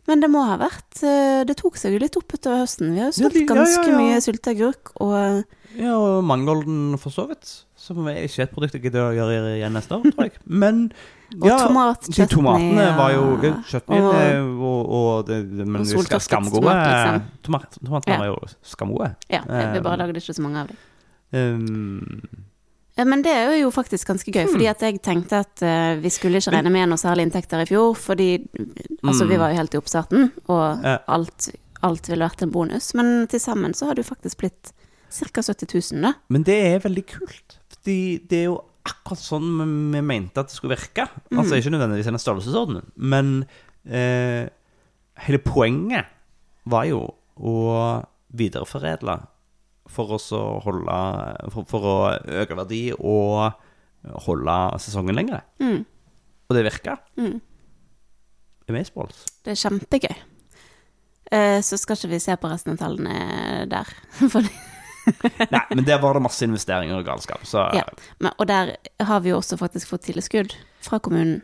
[0.10, 2.89] Men det må ha vært eh, Det tok seg jo litt opp utover høsten.
[2.95, 3.97] Vi har jo solgt ja, ganske ja, ja.
[4.02, 5.43] mye sylteagurk, og
[5.78, 7.52] Ja, og mangolden for så vidt.
[7.80, 10.34] Som er ikke et produkt jeg gidder å gjøre igjen neste år, tror jeg.
[10.45, 10.82] Men
[11.38, 13.24] Og ja, tomatchutney, De tomatene var jo
[13.70, 16.62] Chutneyen Og- og, og, det, Men Og soltørket skamgode.
[16.66, 17.22] tomat, liksom.
[17.47, 18.38] Tomat, tomatene var jo
[18.74, 19.16] skamgode.
[19.32, 20.78] Ja, vi Eh, bare lagde ikke så mange av dem.
[21.34, 22.45] Um,
[23.06, 24.52] Men det er jo faktisk ganske gøy, mm.
[24.54, 27.68] fordi at jeg tenkte at uh, vi skulle ikke regne med noe særlig inntekter i
[27.70, 28.30] fjor, fordi
[29.04, 29.39] altså, vi Mm.
[29.39, 30.97] var jo helt i oppstarten, og Ja.
[31.08, 31.49] alt,
[31.84, 32.93] alt ville vært en bonus.
[32.93, 34.74] Men til sammen så har det jo faktisk blitt
[35.12, 35.41] ca.
[35.41, 36.14] 70 000, da.
[36.30, 37.58] men det er veldig kult.
[37.70, 41.08] Fordi det er jo akkurat sånn vi mente at det skulle virke.
[41.32, 41.39] Mm.
[41.39, 43.45] Altså ikke nødvendigvis en størrelsesorden, men
[43.86, 44.47] eh,
[45.28, 46.06] hele poenget
[46.66, 49.20] var jo å videreforedle
[49.92, 50.98] for oss å holde
[51.54, 51.96] for, for å
[52.42, 53.52] øke verdi og
[54.26, 55.44] holde sesongen lengre.
[55.62, 55.84] Mm.
[56.50, 56.98] Og det virka.
[57.20, 57.38] Mm.
[58.72, 59.26] Amazeballs.
[59.46, 60.16] Det er kjempegøy.
[61.32, 63.92] Eh, så skal ikke vi se på resten av tallene der.
[65.52, 67.84] Nei, men der var det masse investeringer og galskap, så Ja.
[68.22, 70.54] men, og der har vi jo også faktisk fått tilskudd
[70.86, 71.42] fra kommunen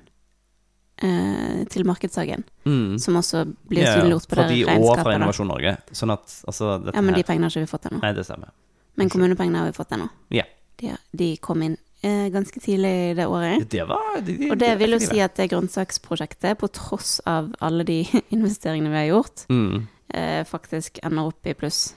[1.04, 2.98] eh, til markedshagen, mm.
[3.00, 5.78] som også blir Ja, synliggjort på fra det de og fra Innovasjon Norge.
[5.92, 8.02] Sånn at altså Ja, men de pengene har ikke vi fått ennå.
[8.04, 8.54] Nei, det stemmer.
[8.98, 10.10] Men kommunepengene har vi fått ennå.
[10.34, 10.48] Ja.
[10.82, 13.70] De, de kom inn eh, ganske tidlig det året.
[13.70, 17.52] Det var de, de, Og det vil jo si at det grønnsaksprosjektet, på tross av
[17.64, 18.02] alle de
[18.36, 19.88] investeringene vi har gjort, mm.
[20.14, 21.92] eh, faktisk ender opp i pluss.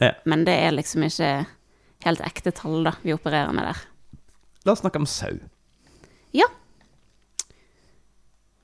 [0.00, 0.14] Ja.
[0.24, 1.32] Men det er liksom ikke
[2.06, 3.82] helt ekte tall da vi opererer med der.
[4.66, 5.34] La oss snakke om sau.
[6.32, 6.48] Ja.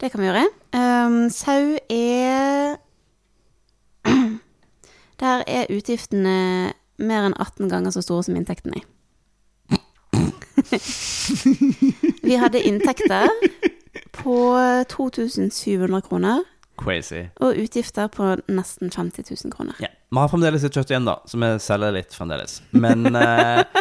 [0.01, 0.45] Det kan vi gjøre.
[0.75, 2.77] Um, sau er
[5.23, 8.83] Der er utgiftene mer enn 18 ganger så store som inntektene.
[12.29, 13.29] vi hadde inntekter
[14.15, 14.37] på
[14.91, 16.43] 2700 kroner
[16.79, 17.25] Crazy.
[17.43, 19.75] og utgifter på nesten 50 000 kroner.
[19.83, 19.91] Ja.
[20.11, 22.63] Vi har fremdeles litt kjøtt igjen, da, så vi selger litt fremdeles.
[22.71, 23.65] Men eh,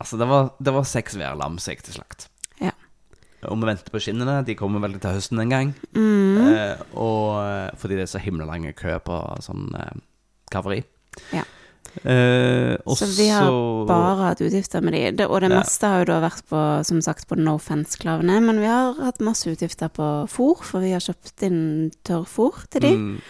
[0.00, 2.29] Altså, det var, det var seks værlam som gikk til slakt.
[3.48, 4.44] Og vi venter på skinnene.
[4.44, 5.70] De kommer vel til høsten en gang.
[5.96, 6.40] Mm.
[6.50, 9.94] Eh, og eh, fordi det er så himla lang kø på sånn eh,
[10.52, 10.82] kaveri.
[11.32, 11.44] Ja.
[12.04, 13.48] Eh, Så vi har
[13.88, 15.00] bare hatt utgifter med de.
[15.18, 15.58] Det, og det Ja.
[15.58, 18.36] meste har jo da vært på, som sagt, på no fence-klavene.
[18.44, 22.80] Men vi har hatt masse utgifter på fôr, for vi har kjøpt inn tørrfôr til
[22.84, 22.92] de.
[22.96, 23.20] Mm,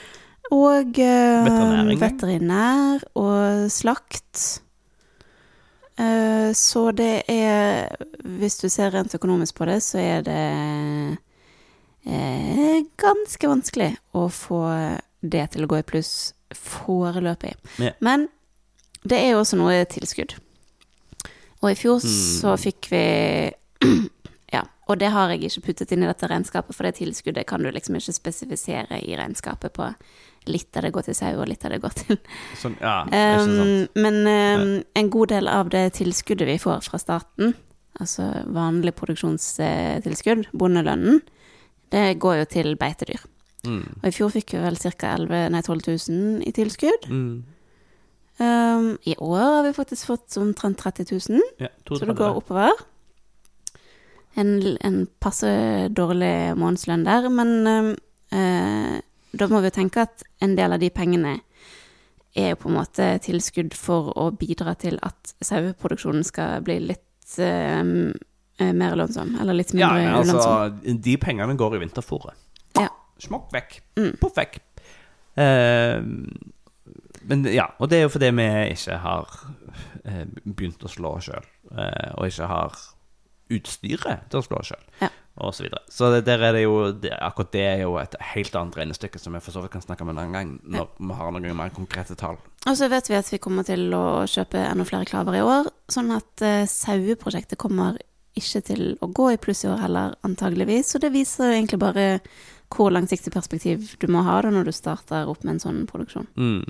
[0.53, 4.61] Og eh, veterinær og slakt.
[6.01, 7.91] Eh, så det er
[8.41, 10.41] Hvis du ser rent økonomisk på det, så er det
[12.07, 14.61] eh, ganske vanskelig å få
[15.21, 16.13] det til å gå i pluss
[16.57, 17.55] foreløpig.
[17.83, 17.93] Ja.
[18.01, 18.29] Men
[19.05, 20.37] det er jo også noe tilskudd.
[21.61, 22.63] Og i fjor så Mm.
[22.63, 23.53] fikk vi
[24.53, 27.63] Ja, og det har jeg ikke puttet inn i dette regnskapet, for det tilskuddet kan
[27.63, 29.95] du liksom ikke spesifisere i regnskapet på
[30.49, 32.21] litt av det går til sau, og litt av det går til
[32.61, 33.03] sånn, ja.
[33.05, 37.55] Um, Men um, en god del av det tilskuddet vi får fra staten,
[38.01, 41.21] altså vanlig produksjonstilskudd, bondelønnen,
[41.91, 43.23] det går jo til beitedyr.
[43.67, 43.83] Mm.
[44.01, 45.17] Og i fjor fikk vi vel ca.
[45.19, 47.11] 12 000 i tilskudd.
[47.11, 47.43] Mm.
[48.41, 52.73] Um, I år har vi faktisk fått omtrent 30 000, Ja, så det går oppover.
[54.39, 55.51] En, en passe
[55.93, 57.99] dårlig månedslønn der, men
[58.31, 59.01] eh,
[59.33, 61.39] da må vi jo tenke at en del av de pengene
[62.39, 67.39] er jo på en måte tilskudd for å bidra til at saueproduksjonen skal bli litt
[67.43, 67.83] eh,
[68.61, 71.03] mer lønnsom, eller litt mindre mindre ja, altså, lønnsom.
[71.09, 72.47] de pengene går i vinterfôret.
[72.79, 72.89] Ja.
[73.21, 73.81] Smokk vekk.
[73.99, 74.13] Mm.
[74.23, 74.61] Poff vekk.
[75.41, 76.03] Uh,
[77.23, 79.35] men ja, og det er jo fordi vi ikke har
[80.05, 82.79] eh, begynt å slå sjøl, eh, og ikke har
[83.51, 85.11] utstyret til å slå sjøl, Ja.
[85.39, 85.81] Og så videre.
[85.89, 89.21] Så det, der er det jo det, Akkurat det er jo et helt annet regnestykke
[89.21, 91.57] som vi for så vidt kan snakke om en annen gang, når vi har noen
[91.57, 92.39] mer konkrete tall.
[92.69, 95.71] Og så vet vi at vi kommer til å kjøpe enda flere klaver i år,
[95.91, 97.99] sånn at uh, saueprosjektet kommer
[98.39, 100.93] ikke til å gå i pluss i år heller, antageligvis.
[100.93, 102.07] Så det viser jo egentlig bare
[102.71, 106.29] hvor langsiktig perspektiv du må ha da når du starter opp med en sånn produksjon.
[106.39, 106.63] Mm.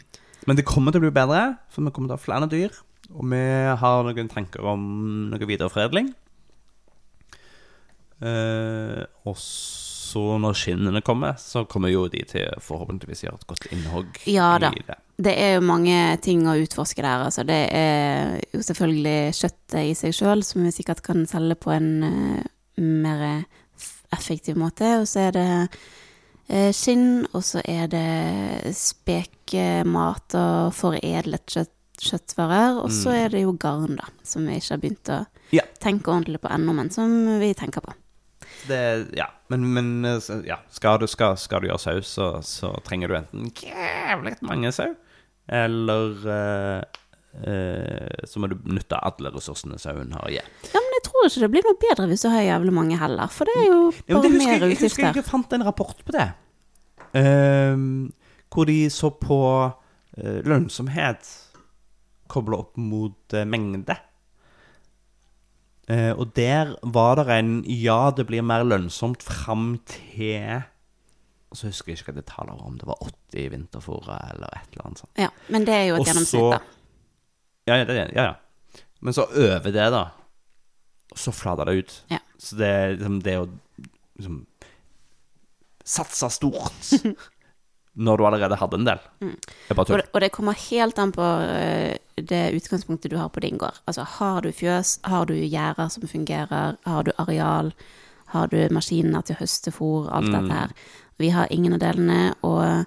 [0.49, 2.79] Men det kommer til å bli bedre, for vi kommer til å ha flere dyr.
[3.11, 3.43] Og vi
[3.83, 4.83] har noen tanker om
[5.33, 6.13] noe videreforedling.
[8.21, 13.69] Eh, og så, når skinnene kommer, så kommer jo de til forhåpentligvis gjøre et godt
[13.73, 14.73] innhogg Ja da.
[14.75, 14.97] i det.
[15.21, 17.27] Det er jo mange ting å utforske der.
[17.29, 17.45] Altså.
[17.47, 21.91] Det er jo selvfølgelig kjøttet i seg sjøl, som vi sikkert kan selge på en
[22.03, 22.43] uh,
[22.81, 23.45] mer
[24.13, 24.95] effektiv måte.
[25.03, 25.47] Og så er det
[26.51, 32.79] uh, skinn, og så er det spekemat og foredlet kjøtt, kjøttvarer.
[32.83, 33.25] Og så Mm.
[33.25, 35.63] er det jo garn, da, som vi ikke har begynt å Ja.
[35.81, 37.93] tenke ordentlig på ennå, men som vi tenker på.
[38.69, 38.81] Det,
[39.17, 39.27] ja.
[39.49, 39.89] Men, men
[40.47, 40.59] ja.
[40.71, 44.93] Skal, du, skal, skal du gjøre saus, så, så trenger du enten jævlig mange sau,
[45.51, 46.83] eller uh,
[47.47, 50.29] uh, så må du nytte alle ressursene sauen har.
[50.35, 50.45] Ja.
[50.71, 53.33] Ja, men jeg tror ikke det blir noe bedre hvis du har jævlig mange heller,
[53.35, 54.71] for det er jo Ja, bare husker mer utgifter.
[54.71, 56.29] jeg husker jeg, jeg fant en rapport på det.
[57.19, 58.11] uh,
[58.51, 59.37] hvor de så på
[60.19, 61.29] eh, lønnsomhet
[62.31, 63.95] kobla opp mot mengde.
[65.91, 70.61] Eh, og der var det en Ja, det blir mer lønnsomt fram til
[71.51, 74.35] Og så husker jeg ikke hva det tallet var, om det var 80 i vinterfôret
[74.35, 75.19] eller et eller annet sånt.
[75.19, 76.61] Ja, men det er jo et Og gjennomsnitt, da.
[77.67, 78.85] Ja, ja, det, ja, ja.
[79.01, 80.05] Men så over det, da,
[81.17, 81.97] så flater det ut.
[82.13, 82.21] Ja.
[82.39, 83.49] Så det liksom det å
[84.21, 84.47] liksom
[85.91, 86.93] Satse stort
[88.01, 89.03] når du allerede hadde en del.
[89.69, 93.43] Bare Og det, og det kommer helt an på eh, det utgangspunktet du har på
[93.45, 93.81] din gård.
[93.87, 97.73] Altså, har du fjøs, har du gjerder som fungerer, har du areal,
[98.33, 100.75] har du maskiner til høstefôr, alt dette her.
[101.21, 102.87] Vi har ingen av delene, og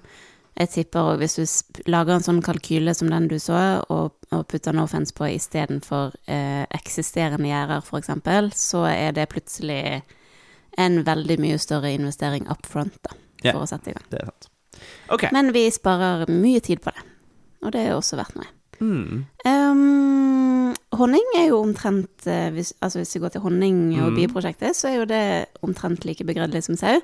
[0.54, 3.60] jeg tipper også hvis du lager en sånn kalkyle som den du så,
[3.90, 10.02] og, og putter offense på istedenfor eh, eksisterende gjerder, eksempel, så er det plutselig
[10.78, 14.10] en veldig mye større investering up front, da, for for å sette i gang.
[14.10, 14.50] Det er sant.
[15.12, 15.26] OK.
[15.32, 17.02] Men vi sparer mye tid på det,
[17.62, 18.46] og det er også verdt noe.
[18.80, 19.24] Mm.
[19.46, 24.16] Um, honning er jo omtrent eh, hvis, Altså hvis vi går til honning- og Mm.
[24.18, 27.00] bieprosjektet, så er jo det omtrent like begredelig som sau.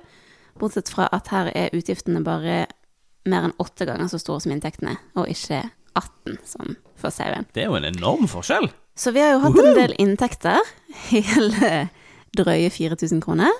[0.59, 2.66] Bortsett fra at her er utgiftene bare
[3.26, 5.62] mer enn åtte ganger så store som inntektene, og ikke
[5.96, 7.46] 18 som for sauen.
[7.55, 8.68] Det er jo en enorm forskjell.
[8.96, 10.59] Så vi har jo hatt en del inntekter,
[11.14, 11.88] hele
[12.36, 13.51] drøye 4000 kroner.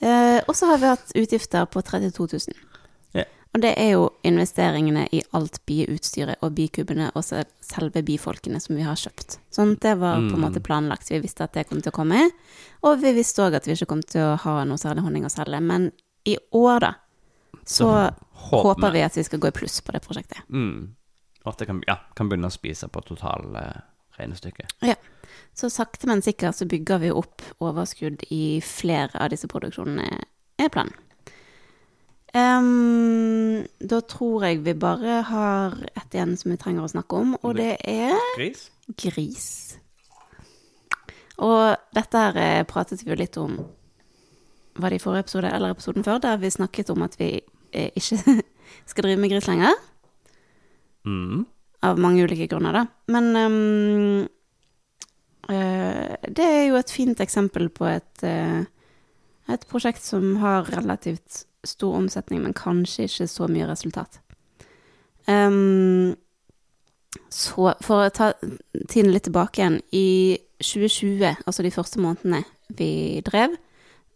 [0.00, 2.54] Uh, og så har vi hatt utgifter på 32 000.
[3.14, 3.24] Ja.
[3.54, 8.84] Og det er jo investeringene i alt bieutstyret og bikubene og selve bifolkene som vi
[8.86, 9.38] har kjøpt.
[9.50, 10.44] Sånn, det var på en Mm.
[10.44, 11.10] måte planlagt.
[11.10, 12.30] Vi visste at det kom til å komme.
[12.84, 15.30] Og vi visste òg at vi ikke kom til å ha noe særlig honning å
[15.30, 15.60] selge.
[15.60, 15.90] Men
[16.24, 16.94] i år, da,
[17.66, 18.12] så
[18.50, 20.46] håper vi at vi skal gå i pluss på det prosjektet.
[20.48, 20.94] Mm.
[21.44, 24.72] Og at det kan, ja, kan begynne å spise på totalregnestykket.
[24.82, 24.94] Ja.
[25.54, 30.22] Så sakte, men sikkert så bygger vi opp overskudd i flere av disse produksjonene,
[30.60, 30.94] er planen.
[32.32, 37.34] Ehm, da tror jeg vi bare har ett igjen som vi trenger å snakke om,
[37.42, 38.68] og det er Gris?
[38.94, 39.48] gris.
[41.40, 43.56] Og dette her eh, pratet vi jo litt om
[44.80, 47.32] Var det i forrige episode eller episoden før, der vi snakket om at vi
[47.72, 48.36] eh, ikke
[48.90, 49.74] skal drive med gris lenger.
[51.04, 51.42] Mm.
[51.82, 52.84] Av mange ulike grunner, da.
[53.10, 54.28] Men um,
[55.50, 58.62] uh, det er jo et fint eksempel på et, uh,
[59.50, 64.20] et prosjekt som har relativt stor omsetning, men kanskje ikke så mye resultat.
[65.28, 66.16] Um,
[67.30, 68.32] så for å ta
[68.88, 72.42] tiden litt tilbake igjen, i 2020, altså de første månedene
[72.78, 73.54] vi drev,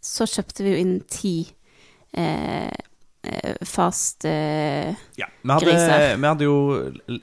[0.04, 1.34] så kjøpte vi jo inn ti
[2.12, 2.68] eh,
[3.24, 5.30] eh, fast eh, Ja.
[5.42, 6.04] Vi hadde, Griser.
[6.20, 6.58] vi hadde jo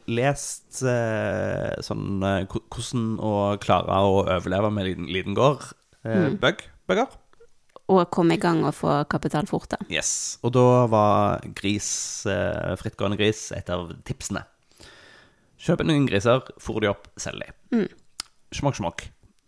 [0.09, 5.69] lest eh, sånn eh, hvordan å klare å overleve med liten, liten gård.
[6.03, 6.39] Eh, Mm.
[6.41, 7.11] bug, bugger.
[7.89, 9.77] Og komme i gang og få kapital fort, da.
[9.89, 10.37] Yes.
[10.43, 14.43] Og da var gris, eh, frittgående gris, et av tipsene.
[15.61, 17.51] Kjøp noen griser, fôr de opp, selg de.
[17.75, 17.89] Mm.
[18.57, 19.03] Smokk, smokk.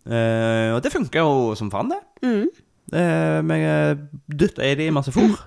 [0.05, 2.01] Eh, og det funka jo som faen, det.
[2.21, 2.47] Mm.
[2.93, 5.39] Eh, Vi dytta i de masse fôr.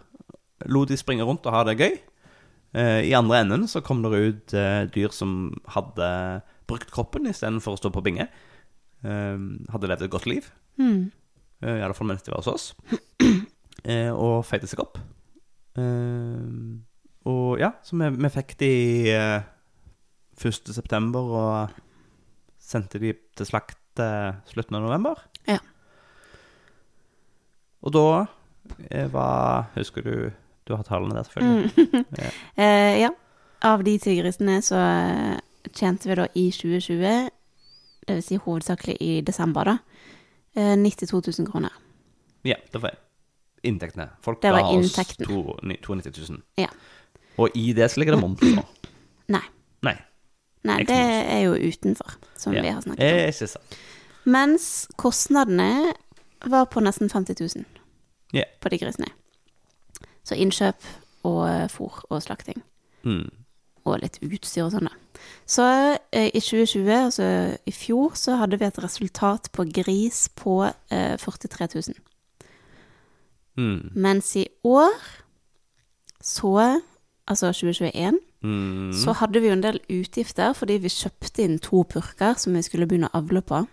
[0.67, 1.99] Lot de springe rundt og ha det gøy.
[2.75, 7.77] Eh, I andre enden så kom det ut eh, dyr som hadde brukt kroppen istedenfor
[7.77, 8.27] å stå på binge.
[9.05, 9.37] Eh,
[9.71, 10.51] hadde levd et godt liv.
[10.81, 11.13] Mm.
[11.63, 12.73] Eh, I alle fall mens de var hos oss.
[13.87, 14.97] Eh, og feide seg opp.
[15.79, 16.47] Eh,
[17.31, 18.71] og ja, så vi, vi fikk de
[19.15, 19.45] eh,
[20.43, 20.73] 1.
[20.75, 21.77] september og
[22.59, 25.23] sendte de til slakt eh, slutten av november.
[25.47, 25.61] Ja.
[27.87, 28.07] Og da
[29.15, 30.17] var Husker du
[30.67, 32.05] Du har tallene der, selvfølgelig.
[32.25, 32.31] Ja.
[32.59, 33.11] Eh, ja.
[33.63, 34.81] Av de tigrisene så
[35.71, 37.31] tjente vi da i 2020,
[38.09, 39.77] det vil si hovedsakelig i desember, da,
[40.57, 41.71] 92 000 kroner.
[42.45, 42.95] ja, det var
[43.67, 44.09] inntektene.
[44.23, 45.27] Folk Det var ga oss inntektene.
[45.27, 46.43] to- ni- 92 000.
[46.59, 46.69] Ja.
[47.39, 48.63] Og i det så ligger det moms nå.
[49.29, 49.43] Nei.
[49.83, 49.97] Nei.
[50.65, 53.07] Nei, det er jo utenfor, som vi har snakket om.
[53.07, 53.77] Eh, Ikke sant.
[54.25, 55.93] Mens kostnadene
[56.47, 57.65] var på nesten 50 000
[58.33, 58.45] Ja.
[58.61, 59.07] på de grisene.
[60.25, 60.83] Så innkjøp
[61.25, 62.63] og eh, fôr og slakting.
[63.05, 63.31] Mm.
[63.87, 65.23] Og litt utstyr og sånn, da.
[65.47, 65.65] Så
[66.13, 67.29] eh, i 2020, altså
[67.67, 72.01] i fjor, så hadde vi et resultat på gris på eh, 43 000.
[73.57, 73.79] Mm.
[73.95, 74.93] Mens i år,
[76.21, 76.81] så
[77.27, 78.93] Altså 2021, Mm.
[78.95, 82.63] så hadde vi jo en del utgifter fordi vi kjøpte inn to purker som vi
[82.63, 83.65] skulle begynne å avle på.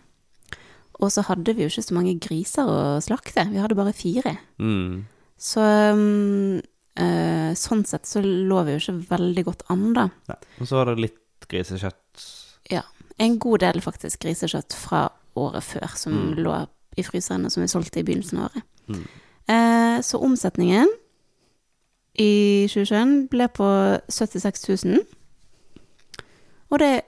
[1.01, 4.38] Og så hadde vi jo ikke så mange griser å slakte, vi hadde bare fire.
[4.57, 5.03] Mm.
[5.38, 6.61] Så mm,
[6.96, 10.08] eh, sånn sett så lå vi jo ikke veldig godt an, da.
[10.30, 10.38] Nei.
[10.60, 12.26] Og så var det litt grisekjøtt.
[12.72, 12.84] Ja.
[13.20, 16.36] En god del faktisk grisekjøtt fra året før som Mm.
[16.44, 16.68] lå
[16.98, 18.64] i fryseren, og som vi solgte i begynnelsen av året.
[18.88, 19.04] Mm.
[19.50, 20.88] Uh, så omsetningen
[22.20, 23.68] i 2021 ble på
[24.10, 25.00] 76 000.
[26.74, 27.02] Og det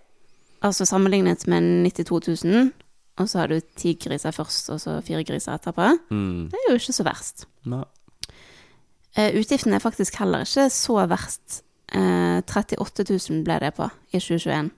[0.65, 1.61] altså sammenlignet med
[1.91, 2.71] 92 000,
[3.17, 5.91] og så har du ti griser først, og så fire griser etterpå.
[6.11, 6.49] Mm.
[6.51, 7.45] Det er jo ikke så verst.
[7.69, 7.83] Nei.
[9.15, 11.61] Utgiftene er faktisk heller ikke så verst.
[11.95, 14.71] Eh, 38 000 ble det på i 2021.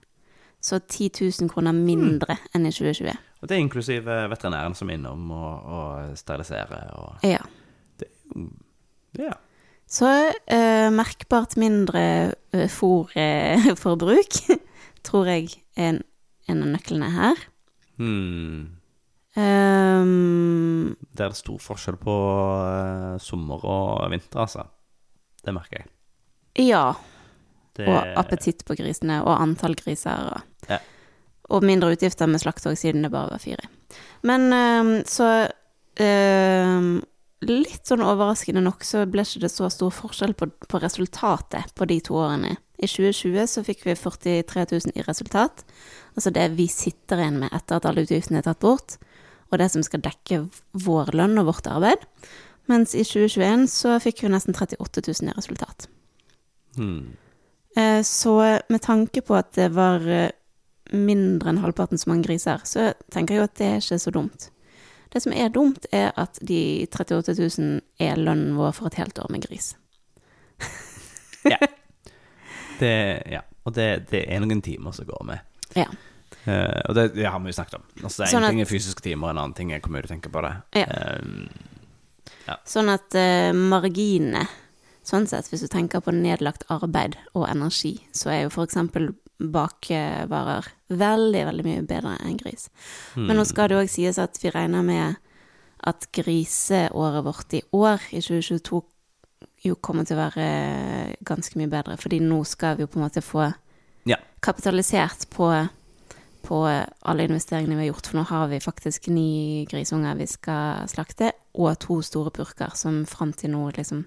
[0.60, 1.10] Så 10
[1.40, 3.14] 000 kroner mindre enn i 2020.
[3.38, 7.42] Og det er inklusiv eh, veterinæren som er innom og, og steriliserer og Ja.
[9.18, 9.34] Ja.
[9.88, 10.08] Så
[10.52, 14.36] uh, merkbart mindre fòrforbruk
[15.06, 16.02] tror jeg er en,
[16.44, 17.40] en av nøklene her.
[17.96, 18.77] Hmm.
[19.38, 24.66] Ehm, Det er stor forskjell på uh, sommer og vinter, altså.
[25.44, 25.88] Det merker jeg.
[26.68, 26.94] ja,
[27.76, 30.32] Det, og appetitt på grisene, og antall griser.
[30.34, 30.78] Og, Ja.
[31.50, 33.68] og mindre utgifter med slakt òg, siden det bare var fire.
[34.22, 35.48] Men um, så
[36.00, 36.98] um,
[37.40, 41.86] Litt sånn overraskende nok så ble ikke det så stor forskjell på, på resultatet på
[41.86, 42.56] de to årene.
[42.82, 45.62] I 2020 så fikk vi 43 000 i resultat,
[46.16, 48.98] altså det vi sitter igjen med etter at alle utgiftene er tatt bort,
[49.50, 50.42] og det som skal dekke
[50.72, 52.04] vår lønn og vårt arbeid.
[52.68, 55.88] Mens i 2021 så fikk vi nesten 38 000 i resultat.
[56.76, 57.16] hmm.
[57.76, 60.30] Eh, Så med tanke på at det var eh,
[60.92, 64.10] mindre enn halvparten så mange griser, så tenker jeg jo at det er ikke så
[64.10, 64.50] dumt.
[65.12, 69.18] Det som er dumt, er at de 38 000 er lønnen vår for et helt
[69.18, 69.76] år med gris.
[72.78, 73.40] Det, ja.
[73.64, 75.38] Og det, det er noen timer som går med.
[75.76, 75.88] Ja.
[76.48, 77.86] Eh, og det, det har vi jo snakket om.
[78.02, 80.06] Altså, det er Sånn en ting er fysiske timer, en annen ting er hvor mye
[80.06, 80.54] du tenker på det.
[80.78, 80.86] Ja.
[80.88, 84.46] Eh, Sånn at uh, marginene
[85.04, 89.06] Sånn sett, hvis du tenker på nedlagt arbeid og energi, så er jo eksempel
[89.40, 92.66] bakevarer veldig, veldig mye bedre enn gris.
[93.16, 95.16] Men nå skal det òg sies at vi regner med
[95.88, 98.82] at griseåret vårt i år, i 2022,
[99.64, 100.48] jo kommer til å være
[101.26, 103.48] ganske mye bedre, fordi nå skal vi jo på en måte få
[104.04, 104.16] Ja.
[104.40, 105.48] kapitalisert på,
[106.44, 110.88] på alle investeringene vi har gjort, for nå har vi faktisk ni grisunger vi skal
[110.90, 114.06] slakte, og to store purker som fram til nå liksom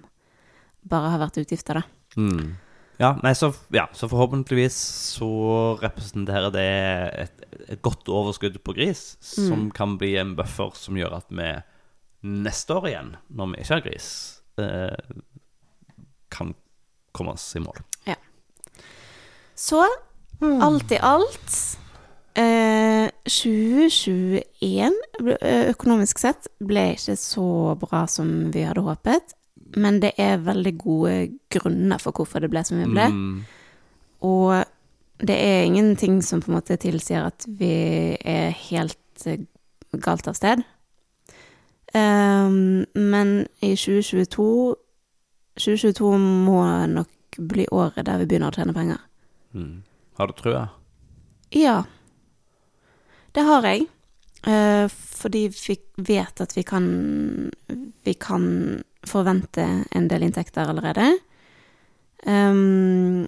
[0.88, 1.84] bare har vært utgifter, da.
[2.18, 2.54] Mm.
[3.00, 4.76] Ja, nei, så, ja, så forhåpentligvis
[5.16, 5.28] så
[5.80, 6.68] representerer det
[7.24, 11.48] et, et godt overskudd på gris, som kan bli en buffer som gjør at vi
[12.22, 14.10] neste år igjen, når vi ikke har gris,
[14.62, 15.16] eh,
[16.30, 16.52] kan
[17.16, 17.80] komme oss i mål.
[19.62, 19.82] Så
[20.42, 21.56] alt i alt
[22.38, 24.92] eh, 2021
[25.40, 27.46] eh, økonomisk sett ble ikke så
[27.80, 29.34] bra som vi hadde håpet,
[29.76, 31.16] men det er veldig gode
[31.52, 33.08] grunner for hvorfor det ble som det ble.
[33.08, 33.38] Mm.
[34.28, 34.64] Og
[35.22, 37.72] det er ingenting som på en måte tilsier at vi
[38.18, 39.44] er helt eh,
[40.02, 40.64] galt av sted.
[41.92, 44.76] Um, men i 2022
[45.60, 46.12] 2022
[46.46, 49.02] må nok bli året der vi begynner å tjene penger.
[49.52, 49.82] Mm.
[50.16, 50.62] Har du trua?
[51.52, 51.82] Ja,
[53.36, 53.86] det har jeg.
[54.46, 56.86] Eh, fordi vi vet at vi kan
[58.02, 61.18] Vi kan forvente en del inntekter allerede.
[62.26, 63.26] Um,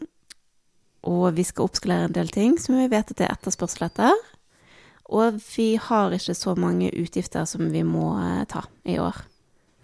[1.02, 4.14] og vi skal oppskalere en del ting som vi vet at det er etterspørsel etter.
[5.14, 9.18] Og vi har ikke så mange utgifter som vi må eh, ta i år.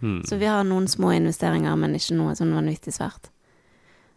[0.01, 0.23] Hmm.
[0.25, 3.29] Så vi har noen små investeringer, men ikke noe sånn vanvittig svært.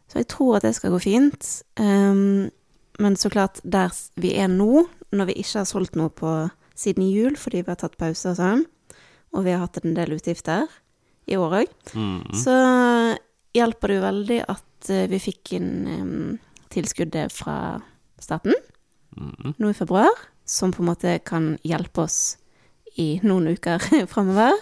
[0.07, 1.49] Så jeg tror at det skal gå fint.
[1.81, 2.49] Ehm,
[2.99, 6.33] men så klart, der vi er nå, når vi ikke har solgt noe på
[6.75, 8.65] siden jul fordi vi har tatt pause og sånn,
[9.33, 10.67] og vi har hatt en del utgifter
[11.27, 12.33] i år òg, Mm.
[12.35, 12.53] så
[13.55, 16.39] hjelper det jo veldig at eh, vi fikk inn um,
[16.73, 17.81] tilskuddet fra
[18.19, 18.53] staten
[19.15, 19.53] Mm.
[19.61, 20.09] nå i februar,
[20.45, 22.37] som på en måte kan hjelpe oss
[22.97, 23.77] i noen uker
[24.11, 24.53] framover.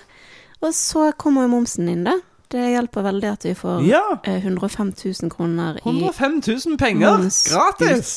[0.62, 2.18] Og så kommer jo momsen inn, da.
[2.52, 4.02] Det hjelper veldig at vi får Ja!
[4.28, 7.24] eh, 105 000 kroner i 105 000 penger!
[7.48, 8.12] Gratis!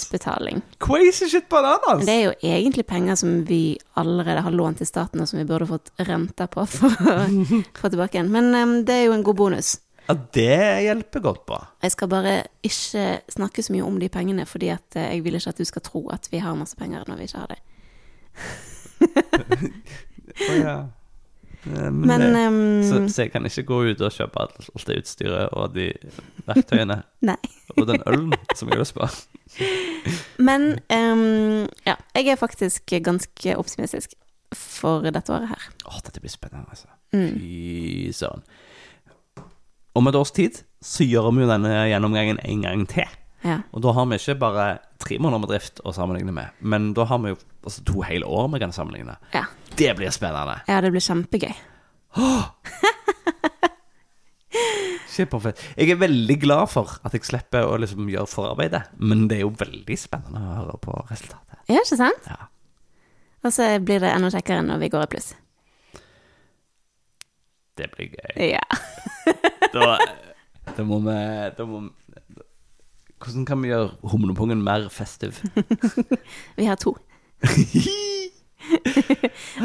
[0.82, 2.02] Crazy shit bananas!
[2.06, 5.46] Det er jo egentlig penger som vi allerede har lånt til staten, og som vi
[5.46, 7.16] burde fått renta på for å
[7.80, 8.32] få tilbake igjen.
[8.34, 9.76] Men um, det er jo en god bonus.
[10.08, 11.56] Ja, det hjelper godt på.
[11.86, 12.34] Jeg skal bare
[12.66, 15.64] ikke snakke så mye om de pengene, fordi at eh, jeg vil ikke at du
[15.70, 17.60] skal tro at vi har masse penger når vi ikke har det.
[20.50, 20.76] oh, ja.
[21.66, 24.98] Eh, Men det- em, så, så jeg kan ikke gå ut og kjøpe alt, det
[25.00, 25.86] utstyret og de
[26.46, 26.98] verktøyene
[27.30, 27.36] Nei.
[27.78, 29.08] og den ølen som jeg har lyst på.
[30.48, 34.14] Men um, ja, jeg er faktisk ganske optimistisk.
[34.54, 35.62] for dette året her.
[35.88, 36.86] Å, dette blir spennende, altså.
[37.10, 38.44] Fy søren.
[39.98, 43.08] Om et års tid så gjør vi jo denne gjennomgangen en gang til.
[43.44, 43.58] Ja.
[43.76, 44.66] Og da har vi ikke bare
[45.04, 48.24] tre måneder med drift å sammenligne med, men da har vi jo altså, to hele
[48.24, 49.18] år vi kan sammenligne.
[49.34, 49.44] Ja.
[49.76, 50.60] Det blir spennende.
[50.70, 51.54] ja, det blir kjempegøy.
[55.14, 55.60] Kjempefett.
[55.78, 59.44] Jeg er veldig glad for at jeg slipper å liksom gjøre forarbeidet, men det er
[59.44, 61.60] jo veldig spennende å høre på resultatet.
[61.70, 62.26] Ja, ikke sant?
[62.30, 62.48] Ja.
[63.44, 65.28] Og så blir det enda kjekkere når vi går i pluss.
[67.78, 68.54] Det blir gøy.
[68.54, 68.66] Ja.
[69.74, 69.96] Da,
[70.76, 71.16] da må vi
[73.22, 75.38] Hvordan kan vi gjøre humlepungen mer festiv?
[76.58, 76.96] Vi har to.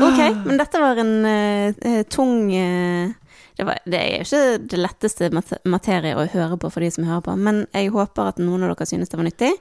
[0.05, 3.11] ok, men dette var en eh, tung uh,
[3.59, 4.41] det, var, det er ikke
[4.71, 8.31] det letteste mat materie å høre på for de som hører på, men jeg håper
[8.31, 9.51] at noen av dere synes det var nyttig.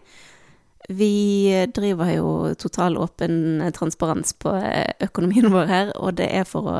[0.88, 4.54] Vi driver jo total åpen transparens på
[5.04, 6.76] økonomien vår her, og det er for å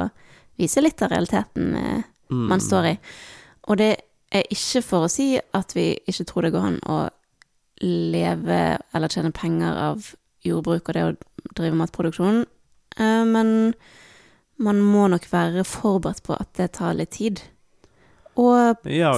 [0.58, 2.94] vise litt av realiteten eh, man står i.
[3.68, 3.90] Og det
[4.34, 6.98] er ikke for å si at vi ikke tror det går an å
[7.84, 10.10] leve eller tjene penger av
[10.46, 11.14] jordbruk og det å
[11.56, 12.42] drive matproduksjon,
[12.98, 13.74] eh, men
[14.58, 17.42] man må nok være forberedt på at det tar litt tid.
[18.38, 19.12] Og Ja,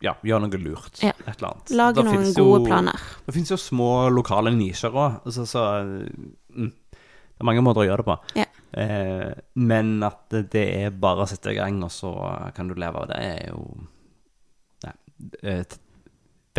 [0.00, 1.02] ja gjør noe lurt.
[1.04, 1.12] Ja.
[1.26, 1.72] Et eller annet.
[1.76, 3.08] lage Da noen gode jo, planer.
[3.26, 7.88] Det finnes jo små lokale nisjer òg, så, så mm, Det er mange måter å
[7.88, 8.16] gjøre det på.
[8.40, 8.46] Ja.
[8.72, 12.10] Eh, men at det- er bare å sette i gang, og så
[12.54, 13.86] kan du leve av det, er jo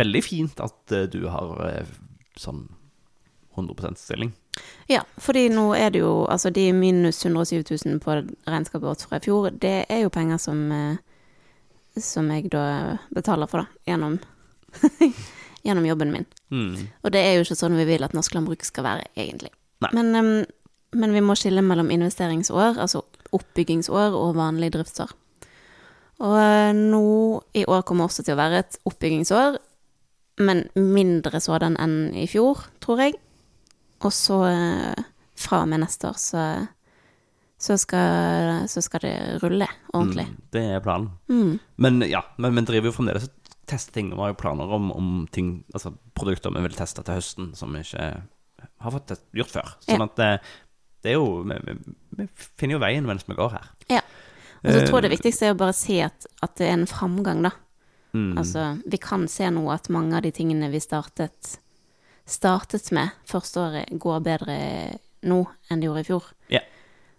[0.00, 1.96] Veldig fint at eh, du har eh,
[2.38, 2.64] sånn
[3.58, 4.32] 100% stilling.
[4.88, 8.16] Ja, fordi nå er det jo Altså, de minus 107 000 på
[8.48, 10.96] regnskapet vårt fra i fjor, det er jo penger som eh,
[12.00, 14.18] Som jeg da betaler for, da, gjennom
[15.66, 16.24] Gjennom jobben min.
[16.48, 16.88] Mm.
[17.04, 19.50] Og det er jo ikke sånn vi vil at norsk landbruk skal være, egentlig.
[19.92, 20.30] Men, um,
[20.96, 23.02] men vi må skille mellom investeringsår, altså
[23.36, 25.12] oppbyggingsår, og vanlig driftsår.
[26.20, 27.02] Og eh, nå
[27.56, 29.56] i år kommer også til å være et oppbyggingsår,
[30.44, 33.16] men mindre sådan enn i fjor, tror jeg.
[34.04, 35.02] Og så eh,
[35.40, 36.44] fra og med neste år så,
[37.60, 40.26] så, skal, så skal det rulle ordentlig.
[40.28, 41.10] Mm, det er planen.
[41.32, 41.54] Mm.
[41.80, 43.36] Men ja, men vi driver jo fremdeles og
[43.70, 44.12] tester ting.
[44.12, 47.72] Vi har jo planer om, om ting, altså produkter vi vil teste til høsten, som
[47.76, 48.08] vi ikke
[48.80, 49.76] har fått gjort før.
[49.86, 50.08] Sånn Ja.
[50.08, 50.30] at det,
[51.04, 51.76] det er jo vi,
[52.18, 52.26] vi
[52.60, 53.68] finner jo veien mens vi går her.
[53.92, 54.02] Ja.
[54.60, 56.76] Og så tror jeg det Eh, viktigste er å bare se at, at det er
[56.76, 57.52] en framgang, da.
[58.12, 58.38] Mm.
[58.38, 61.58] Altså, vi kan se nå at mange av de tingene vi startet,
[62.26, 64.56] startet med første året, går bedre
[65.22, 65.38] nå
[65.70, 66.28] enn det gjorde i fjor.
[66.52, 66.60] Ja.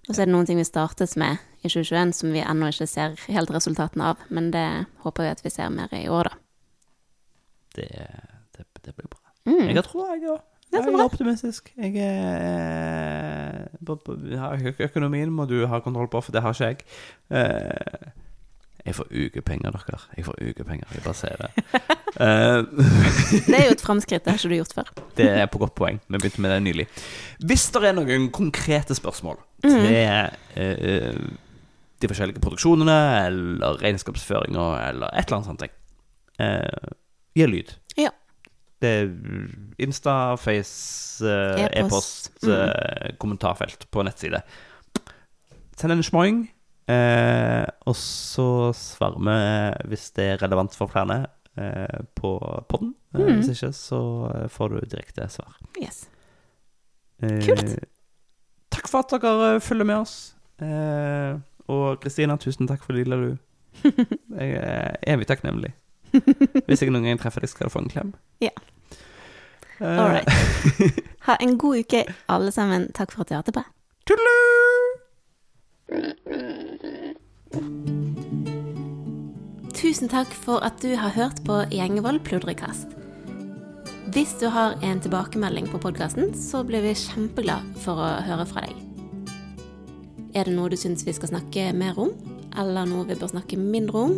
[0.07, 2.87] Og så er det noen ting vi startet med i 2021 som vi ennå ikke
[2.89, 4.67] ser helt resultatene av, men det
[5.05, 6.37] håper vi at vi ser mer i år, da.
[7.77, 7.89] det,
[8.57, 9.21] det, det blir bra.
[9.45, 9.67] Mm.
[9.69, 10.41] Jeg har troa, jeg òg.
[10.71, 11.71] Jeg er optimistisk.
[11.75, 13.50] Jeg er ø-
[14.87, 16.77] Økonomien må du ha kontroll på, for det har ikke jeg.
[17.31, 18.11] Eh,
[18.85, 19.97] Jeg får ukepenger, dere.
[20.17, 20.87] Jeg får ukepenger.
[20.95, 21.51] Jeg bare sier det.
[22.11, 22.63] Eh,
[23.47, 24.89] Det er jo et framskritt, det har ikke du gjort før.
[25.15, 25.99] Det er på godt poeng.
[26.11, 26.85] Vi begynte med det nylig.
[27.47, 29.69] Hvis det er noen konkrete spørsmål Mm.
[29.85, 29.95] til
[30.57, 31.13] eh,
[32.01, 32.97] de forskjellige produksjonene,
[33.27, 35.63] eller regnskapsføringa, eller et eller annet sånt,
[36.41, 36.91] eh,
[37.37, 37.71] gi lyd.
[38.01, 38.09] Ja.
[38.81, 39.11] Det er
[39.85, 42.31] Insta, Face, eh, E-post.
[42.31, 44.41] e-post, eh, kommentarfelt på nettside.
[45.77, 46.39] Send en smoing,
[46.89, 51.27] eh, og så svarer vi hvis det er relevant for flere
[51.57, 52.35] eh, på
[52.69, 52.95] podden.
[53.13, 53.41] Mm.
[53.41, 54.01] Hvis ikke, så
[54.49, 55.55] får du direkte svar.
[55.81, 56.07] Yes.
[57.21, 57.75] Eh, Kult.
[58.71, 60.33] Takk for at dere følger med oss.
[60.61, 61.37] Eh,
[61.71, 63.31] og Kristina, tusen takk for lilla du.
[64.39, 65.73] Jeg er evig takknemlig.
[66.67, 68.13] Hvis jeg noen gang treffer deg, skal du få en klem.
[68.43, 68.53] Ja.
[69.79, 70.99] Eh, All right.
[71.27, 71.99] Ha en god uke,
[72.33, 72.87] alle sammen.
[72.97, 73.61] Takk for at du hørte på.
[79.75, 82.93] Tusen takk for at du har hørt på Gjengevold pludrekast.
[84.11, 88.65] Hvis du har en tilbakemelding på podkasten, så blir vi kjempeglad for å høre fra
[88.65, 88.75] deg.
[90.35, 92.11] Er det noe du syns vi skal snakke mer om,
[92.59, 94.17] eller noe vi bør snakke mindre om,